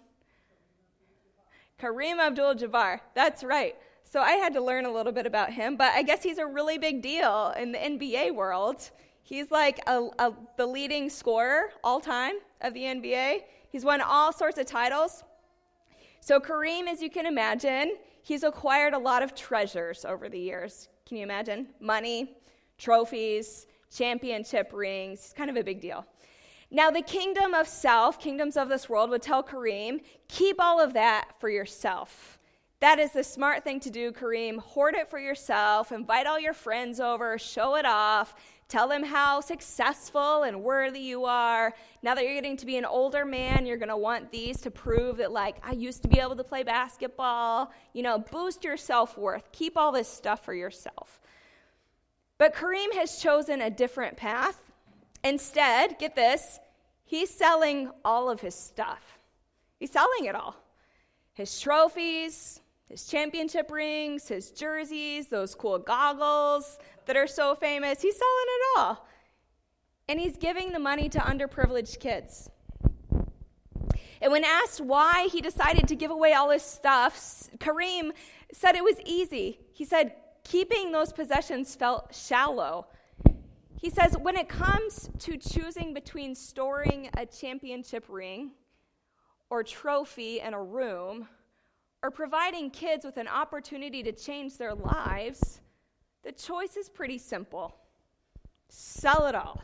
Kareem 1.80 2.18
Abdul 2.20 2.54
Jabbar. 2.54 3.00
That's 3.14 3.42
right. 3.42 3.74
So 4.04 4.20
I 4.20 4.34
had 4.34 4.54
to 4.54 4.60
learn 4.60 4.84
a 4.84 4.92
little 4.92 5.10
bit 5.10 5.26
about 5.26 5.52
him, 5.52 5.76
but 5.76 5.92
I 5.92 6.02
guess 6.02 6.22
he's 6.22 6.38
a 6.38 6.46
really 6.46 6.78
big 6.78 7.02
deal 7.02 7.52
in 7.58 7.72
the 7.72 7.78
NBA 7.78 8.32
world. 8.36 8.88
He's 9.22 9.50
like 9.50 9.80
a, 9.88 10.08
a, 10.20 10.32
the 10.56 10.64
leading 10.64 11.10
scorer 11.10 11.70
all 11.82 11.98
time 11.98 12.34
of 12.60 12.72
the 12.72 12.82
NBA. 12.82 13.40
He's 13.68 13.84
won 13.84 14.00
all 14.00 14.32
sorts 14.32 14.58
of 14.58 14.66
titles. 14.66 15.24
So, 16.20 16.38
Kareem, 16.38 16.86
as 16.86 17.02
you 17.02 17.10
can 17.10 17.26
imagine, 17.26 17.96
he's 18.22 18.44
acquired 18.44 18.94
a 18.94 18.98
lot 18.98 19.24
of 19.24 19.34
treasures 19.34 20.04
over 20.04 20.28
the 20.28 20.38
years. 20.38 20.88
Can 21.04 21.16
you 21.16 21.24
imagine? 21.24 21.66
Money, 21.80 22.36
trophies, 22.78 23.66
championship 23.94 24.70
rings. 24.72 25.20
It's 25.20 25.32
kind 25.32 25.48
of 25.48 25.56
a 25.56 25.62
big 25.62 25.80
deal. 25.80 26.04
Now, 26.70 26.90
the 26.90 27.02
kingdom 27.02 27.54
of 27.54 27.68
self, 27.68 28.18
kingdoms 28.18 28.56
of 28.56 28.68
this 28.68 28.88
world, 28.88 29.10
would 29.10 29.22
tell 29.22 29.42
Kareem, 29.42 30.00
keep 30.28 30.56
all 30.58 30.80
of 30.80 30.94
that 30.94 31.28
for 31.38 31.48
yourself. 31.48 32.38
That 32.80 32.98
is 32.98 33.12
the 33.12 33.24
smart 33.24 33.64
thing 33.64 33.80
to 33.80 33.90
do, 33.90 34.12
Kareem. 34.12 34.58
Hoard 34.58 34.94
it 34.94 35.08
for 35.08 35.18
yourself, 35.18 35.92
invite 35.92 36.26
all 36.26 36.38
your 36.38 36.52
friends 36.52 37.00
over, 37.00 37.38
show 37.38 37.76
it 37.76 37.86
off, 37.86 38.34
tell 38.68 38.88
them 38.88 39.04
how 39.04 39.40
successful 39.40 40.42
and 40.42 40.62
worthy 40.62 41.00
you 41.00 41.24
are. 41.24 41.72
Now 42.02 42.14
that 42.14 42.24
you're 42.24 42.34
getting 42.34 42.56
to 42.56 42.66
be 42.66 42.76
an 42.76 42.84
older 42.84 43.24
man, 43.24 43.64
you're 43.64 43.76
going 43.76 43.88
to 43.88 43.96
want 43.96 44.32
these 44.32 44.60
to 44.62 44.70
prove 44.70 45.18
that, 45.18 45.32
like, 45.32 45.56
I 45.62 45.72
used 45.72 46.02
to 46.02 46.08
be 46.08 46.18
able 46.18 46.36
to 46.36 46.44
play 46.44 46.62
basketball. 46.62 47.72
You 47.92 48.02
know, 48.02 48.18
boost 48.18 48.64
your 48.64 48.76
self 48.76 49.16
worth. 49.16 49.50
Keep 49.52 49.76
all 49.76 49.92
this 49.92 50.08
stuff 50.08 50.44
for 50.44 50.54
yourself. 50.54 51.20
But 52.38 52.54
Kareem 52.54 52.92
has 52.94 53.18
chosen 53.18 53.60
a 53.60 53.70
different 53.70 54.16
path. 54.16 54.58
Instead, 55.22 55.98
get 55.98 56.14
this, 56.14 56.58
he's 57.04 57.30
selling 57.30 57.90
all 58.04 58.28
of 58.28 58.40
his 58.40 58.54
stuff. 58.54 59.18
He's 59.78 59.92
selling 59.92 60.26
it 60.26 60.34
all 60.34 60.56
his 61.34 61.60
trophies, 61.60 62.60
his 62.88 63.06
championship 63.06 63.70
rings, 63.70 64.28
his 64.28 64.52
jerseys, 64.52 65.26
those 65.26 65.54
cool 65.54 65.78
goggles 65.78 66.78
that 67.06 67.16
are 67.16 67.26
so 67.26 67.56
famous. 67.56 68.00
He's 68.00 68.16
selling 68.16 68.46
it 68.46 68.78
all. 68.78 69.06
And 70.08 70.20
he's 70.20 70.36
giving 70.36 70.70
the 70.70 70.78
money 70.78 71.08
to 71.08 71.18
underprivileged 71.18 71.98
kids. 71.98 72.50
And 74.22 74.30
when 74.30 74.44
asked 74.44 74.80
why 74.80 75.28
he 75.32 75.40
decided 75.40 75.88
to 75.88 75.96
give 75.96 76.10
away 76.10 76.34
all 76.34 76.50
his 76.50 76.62
stuff, 76.62 77.48
Kareem 77.58 78.12
said 78.52 78.76
it 78.76 78.84
was 78.84 78.96
easy. 79.04 79.58
He 79.72 79.84
said, 79.84 80.14
keeping 80.44 80.92
those 80.92 81.12
possessions 81.12 81.74
felt 81.74 82.14
shallow. 82.14 82.86
He 83.80 83.90
says, 83.90 84.16
when 84.16 84.36
it 84.36 84.48
comes 84.48 85.10
to 85.18 85.36
choosing 85.36 85.92
between 85.92 86.34
storing 86.34 87.10
a 87.16 87.26
championship 87.26 88.04
ring 88.08 88.52
or 89.50 89.62
trophy 89.62 90.40
in 90.40 90.54
a 90.54 90.62
room, 90.62 91.28
or 92.04 92.10
providing 92.10 92.68
kids 92.70 93.02
with 93.02 93.16
an 93.16 93.26
opportunity 93.26 94.02
to 94.02 94.12
change 94.12 94.58
their 94.58 94.74
lives, 94.74 95.62
the 96.22 96.32
choice 96.32 96.76
is 96.76 96.90
pretty 96.90 97.16
simple 97.16 97.74
sell 98.68 99.26
it 99.26 99.34
all. 99.34 99.62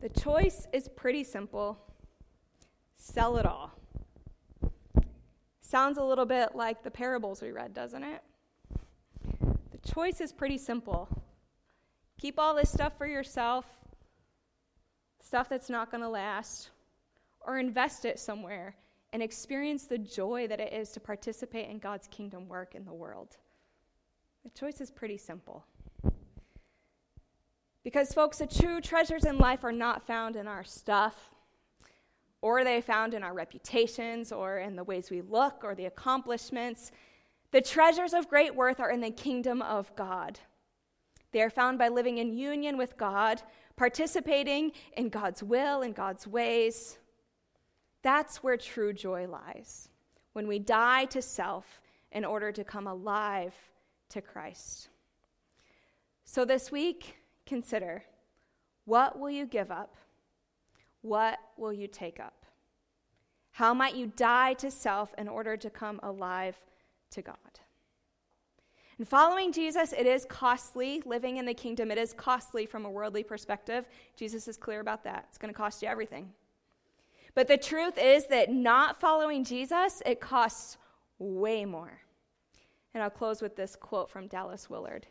The 0.00 0.08
choice 0.08 0.66
is 0.72 0.88
pretty 0.88 1.22
simple 1.24 1.78
sell 2.96 3.36
it 3.36 3.44
all. 3.44 3.72
Sounds 5.74 5.98
a 5.98 6.04
little 6.04 6.24
bit 6.24 6.54
like 6.54 6.84
the 6.84 6.90
parables 6.92 7.42
we 7.42 7.50
read, 7.50 7.74
doesn't 7.74 8.04
it? 8.04 8.22
The 9.72 9.92
choice 9.92 10.20
is 10.20 10.32
pretty 10.32 10.56
simple. 10.56 11.08
Keep 12.16 12.38
all 12.38 12.54
this 12.54 12.70
stuff 12.70 12.96
for 12.96 13.08
yourself, 13.08 13.64
stuff 15.20 15.48
that's 15.48 15.68
not 15.68 15.90
going 15.90 16.02
to 16.04 16.08
last, 16.08 16.70
or 17.40 17.58
invest 17.58 18.04
it 18.04 18.20
somewhere 18.20 18.76
and 19.12 19.20
experience 19.20 19.86
the 19.86 19.98
joy 19.98 20.46
that 20.46 20.60
it 20.60 20.72
is 20.72 20.92
to 20.92 21.00
participate 21.00 21.68
in 21.68 21.80
God's 21.80 22.06
kingdom 22.06 22.46
work 22.46 22.76
in 22.76 22.84
the 22.84 22.94
world? 22.94 23.36
The 24.44 24.50
choice 24.50 24.80
is 24.80 24.92
pretty 24.92 25.18
simple. 25.18 25.64
Because, 27.82 28.14
folks, 28.14 28.38
the 28.38 28.46
true 28.46 28.80
treasures 28.80 29.24
in 29.24 29.38
life 29.38 29.64
are 29.64 29.72
not 29.72 30.06
found 30.06 30.36
in 30.36 30.46
our 30.46 30.62
stuff, 30.62 31.33
or 32.44 32.58
are 32.58 32.64
they 32.64 32.82
found 32.82 33.14
in 33.14 33.22
our 33.22 33.32
reputations, 33.32 34.30
or 34.30 34.58
in 34.58 34.76
the 34.76 34.84
ways 34.84 35.10
we 35.10 35.22
look, 35.22 35.64
or 35.64 35.74
the 35.74 35.86
accomplishments. 35.86 36.92
The 37.52 37.62
treasures 37.62 38.12
of 38.12 38.28
great 38.28 38.54
worth 38.54 38.80
are 38.80 38.90
in 38.90 39.00
the 39.00 39.10
kingdom 39.10 39.62
of 39.62 39.90
God. 39.96 40.38
They 41.32 41.40
are 41.40 41.48
found 41.48 41.78
by 41.78 41.88
living 41.88 42.18
in 42.18 42.36
union 42.36 42.76
with 42.76 42.98
God, 42.98 43.40
participating 43.76 44.72
in 44.94 45.08
God's 45.08 45.42
will 45.42 45.80
and 45.80 45.94
God's 45.94 46.26
ways, 46.26 46.98
that's 48.02 48.42
where 48.42 48.58
true 48.58 48.92
joy 48.92 49.26
lies, 49.26 49.88
when 50.34 50.46
we 50.46 50.58
die 50.58 51.06
to 51.06 51.22
self 51.22 51.80
in 52.12 52.26
order 52.26 52.52
to 52.52 52.62
come 52.62 52.86
alive 52.86 53.54
to 54.10 54.20
Christ. 54.20 54.90
So 56.26 56.44
this 56.44 56.70
week, 56.70 57.16
consider 57.46 58.04
what 58.84 59.18
will 59.18 59.30
you 59.30 59.46
give 59.46 59.70
up? 59.70 59.96
What 61.04 61.38
will 61.58 61.72
you 61.74 61.86
take 61.86 62.18
up? 62.18 62.46
How 63.50 63.74
might 63.74 63.94
you 63.94 64.10
die 64.16 64.54
to 64.54 64.70
self 64.70 65.14
in 65.18 65.28
order 65.28 65.54
to 65.54 65.68
come 65.68 66.00
alive 66.02 66.56
to 67.10 67.20
God? 67.20 67.36
And 68.96 69.06
following 69.06 69.52
Jesus, 69.52 69.92
it 69.92 70.06
is 70.06 70.24
costly. 70.24 71.02
Living 71.04 71.36
in 71.36 71.44
the 71.44 71.52
kingdom, 71.52 71.90
it 71.90 71.98
is 71.98 72.14
costly 72.14 72.64
from 72.64 72.86
a 72.86 72.90
worldly 72.90 73.22
perspective. 73.22 73.86
Jesus 74.16 74.48
is 74.48 74.56
clear 74.56 74.80
about 74.80 75.04
that. 75.04 75.26
It's 75.28 75.36
going 75.36 75.52
to 75.52 75.56
cost 75.56 75.82
you 75.82 75.88
everything. 75.88 76.30
But 77.34 77.48
the 77.48 77.58
truth 77.58 77.98
is 77.98 78.26
that 78.28 78.50
not 78.50 78.98
following 78.98 79.44
Jesus, 79.44 80.00
it 80.06 80.22
costs 80.22 80.78
way 81.18 81.66
more. 81.66 82.00
And 82.94 83.02
I'll 83.02 83.10
close 83.10 83.42
with 83.42 83.56
this 83.56 83.76
quote 83.76 84.08
from 84.08 84.26
Dallas 84.26 84.70
Willard. 84.70 85.06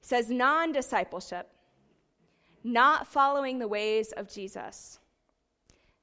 He 0.00 0.06
says, 0.06 0.28
Non 0.28 0.72
discipleship, 0.72 1.48
not 2.64 3.06
following 3.06 3.58
the 3.58 3.68
ways 3.68 4.12
of 4.12 4.28
Jesus, 4.28 4.98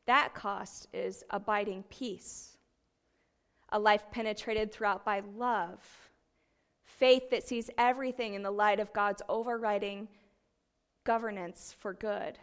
that 0.05 0.33
cost 0.33 0.87
is 0.93 1.23
abiding 1.29 1.83
peace, 1.89 2.57
a 3.69 3.79
life 3.79 4.03
penetrated 4.11 4.71
throughout 4.71 5.05
by 5.05 5.21
love, 5.37 5.79
faith 6.83 7.29
that 7.29 7.47
sees 7.47 7.69
everything 7.77 8.33
in 8.33 8.43
the 8.43 8.51
light 8.51 8.79
of 8.79 8.93
God's 8.93 9.21
overriding 9.29 10.07
governance 11.05 11.75
for 11.79 11.93
good 11.93 12.39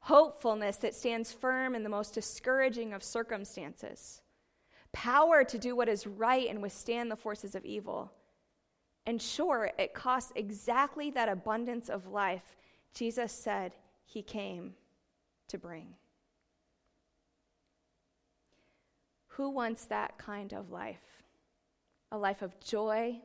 hopefulness 0.00 0.76
that 0.78 0.94
stands 0.94 1.32
firm 1.32 1.74
in 1.74 1.82
the 1.82 1.88
most 1.88 2.14
discouraging 2.14 2.92
of 2.92 3.02
circumstances, 3.02 4.22
power 4.92 5.44
to 5.44 5.58
do 5.58 5.76
what 5.76 5.88
is 5.88 6.06
right 6.06 6.48
and 6.48 6.62
withstand 6.62 7.10
the 7.10 7.16
forces 7.16 7.54
of 7.54 7.64
evil. 7.64 8.10
And 9.06 9.20
sure, 9.20 9.70
it 9.78 9.94
costs 9.94 10.32
exactly 10.34 11.10
that 11.10 11.28
abundance 11.28 11.88
of 11.88 12.06
life 12.06 12.56
Jesus 12.94 13.32
said 13.32 13.74
he 14.04 14.22
came 14.22 14.74
to 15.48 15.58
bring. 15.58 15.94
Who 19.28 19.50
wants 19.50 19.84
that 19.86 20.18
kind 20.18 20.52
of 20.52 20.70
life? 20.70 21.22
A 22.10 22.18
life 22.18 22.42
of 22.42 22.58
joy 22.60 23.20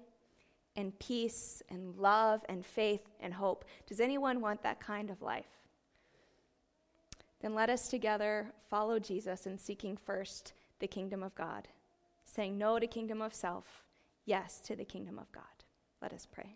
and 0.76 0.98
peace 1.00 1.62
and 1.70 1.96
love 1.98 2.42
and 2.50 2.66
faith 2.66 3.08
and 3.20 3.34
hope. 3.34 3.66
Does 3.88 4.00
anyone 4.00 4.42
want 4.42 4.62
that 4.64 4.80
kind 4.80 5.10
of 5.10 5.22
life? 5.22 5.46
then 7.44 7.54
let 7.54 7.70
us 7.70 7.90
together 7.90 8.52
follow 8.70 8.98
Jesus 8.98 9.46
in 9.46 9.58
seeking 9.58 9.98
first 9.98 10.54
the 10.80 10.88
kingdom 10.88 11.22
of 11.22 11.36
God, 11.36 11.68
saying 12.24 12.58
no 12.58 12.80
to 12.80 12.88
kingdom 12.88 13.22
of 13.22 13.34
self, 13.34 13.84
yes 14.26 14.62
to 14.62 14.78
the 14.78 14.86
kingdom 14.86 15.20
of 15.20 15.30
God. 15.34 15.44
Let 16.02 16.14
us 16.14 16.26
pray. 16.26 16.56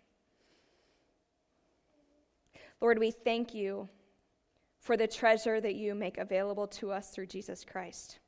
Lord, 2.80 2.98
we 2.98 3.10
thank 3.10 3.54
you 3.54 3.88
for 4.80 4.96
the 4.96 5.06
treasure 5.06 5.60
that 5.60 5.74
you 5.74 5.94
make 5.94 6.18
available 6.18 6.66
to 6.68 6.92
us 6.92 7.10
through 7.10 7.26
Jesus 7.26 7.64
Christ. 7.64 8.18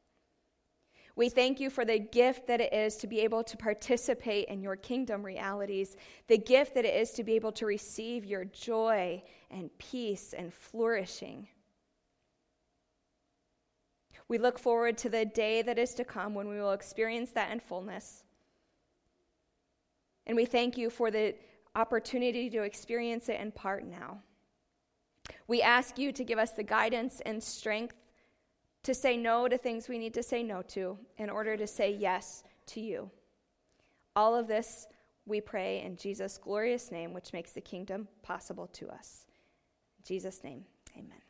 We 1.16 1.28
thank 1.28 1.60
you 1.60 1.70
for 1.70 1.84
the 1.84 1.98
gift 1.98 2.46
that 2.46 2.60
it 2.60 2.72
is 2.72 2.96
to 2.96 3.06
be 3.06 3.20
able 3.20 3.44
to 3.44 3.56
participate 3.56 4.48
in 4.48 4.62
your 4.62 4.76
kingdom 4.76 5.22
realities, 5.22 5.96
the 6.28 6.38
gift 6.38 6.74
that 6.74 6.84
it 6.84 6.94
is 6.94 7.10
to 7.12 7.24
be 7.24 7.34
able 7.34 7.52
to 7.52 7.66
receive 7.66 8.24
your 8.24 8.44
joy 8.44 9.22
and 9.50 9.70
peace 9.78 10.32
and 10.36 10.52
flourishing. 10.52 11.46
We 14.28 14.38
look 14.38 14.58
forward 14.58 14.96
to 14.98 15.08
the 15.08 15.24
day 15.24 15.62
that 15.62 15.78
is 15.78 15.94
to 15.94 16.04
come 16.04 16.34
when 16.34 16.48
we 16.48 16.60
will 16.60 16.72
experience 16.72 17.32
that 17.32 17.50
in 17.50 17.60
fullness. 17.60 18.22
And 20.26 20.36
we 20.36 20.46
thank 20.46 20.78
you 20.78 20.88
for 20.88 21.10
the 21.10 21.34
opportunity 21.74 22.48
to 22.50 22.62
experience 22.62 23.28
it 23.28 23.40
in 23.40 23.50
part 23.50 23.84
now. 23.84 24.22
We 25.46 25.62
ask 25.62 25.98
you 25.98 26.12
to 26.12 26.24
give 26.24 26.38
us 26.38 26.52
the 26.52 26.62
guidance 26.62 27.20
and 27.24 27.42
strength 27.42 27.96
to 28.82 28.94
say 28.94 29.16
no 29.16 29.48
to 29.48 29.58
things 29.58 29.88
we 29.88 29.98
need 29.98 30.14
to 30.14 30.22
say 30.22 30.42
no 30.42 30.62
to 30.62 30.98
in 31.18 31.30
order 31.30 31.56
to 31.56 31.66
say 31.66 31.92
yes 31.92 32.44
to 32.66 32.80
you. 32.80 33.10
All 34.16 34.34
of 34.34 34.48
this 34.48 34.86
we 35.26 35.40
pray 35.40 35.82
in 35.82 35.96
Jesus' 35.96 36.38
glorious 36.38 36.90
name, 36.90 37.12
which 37.12 37.32
makes 37.32 37.52
the 37.52 37.60
kingdom 37.60 38.08
possible 38.22 38.66
to 38.68 38.88
us. 38.88 39.26
In 39.98 40.04
Jesus' 40.04 40.42
name, 40.42 40.64
amen. 40.96 41.29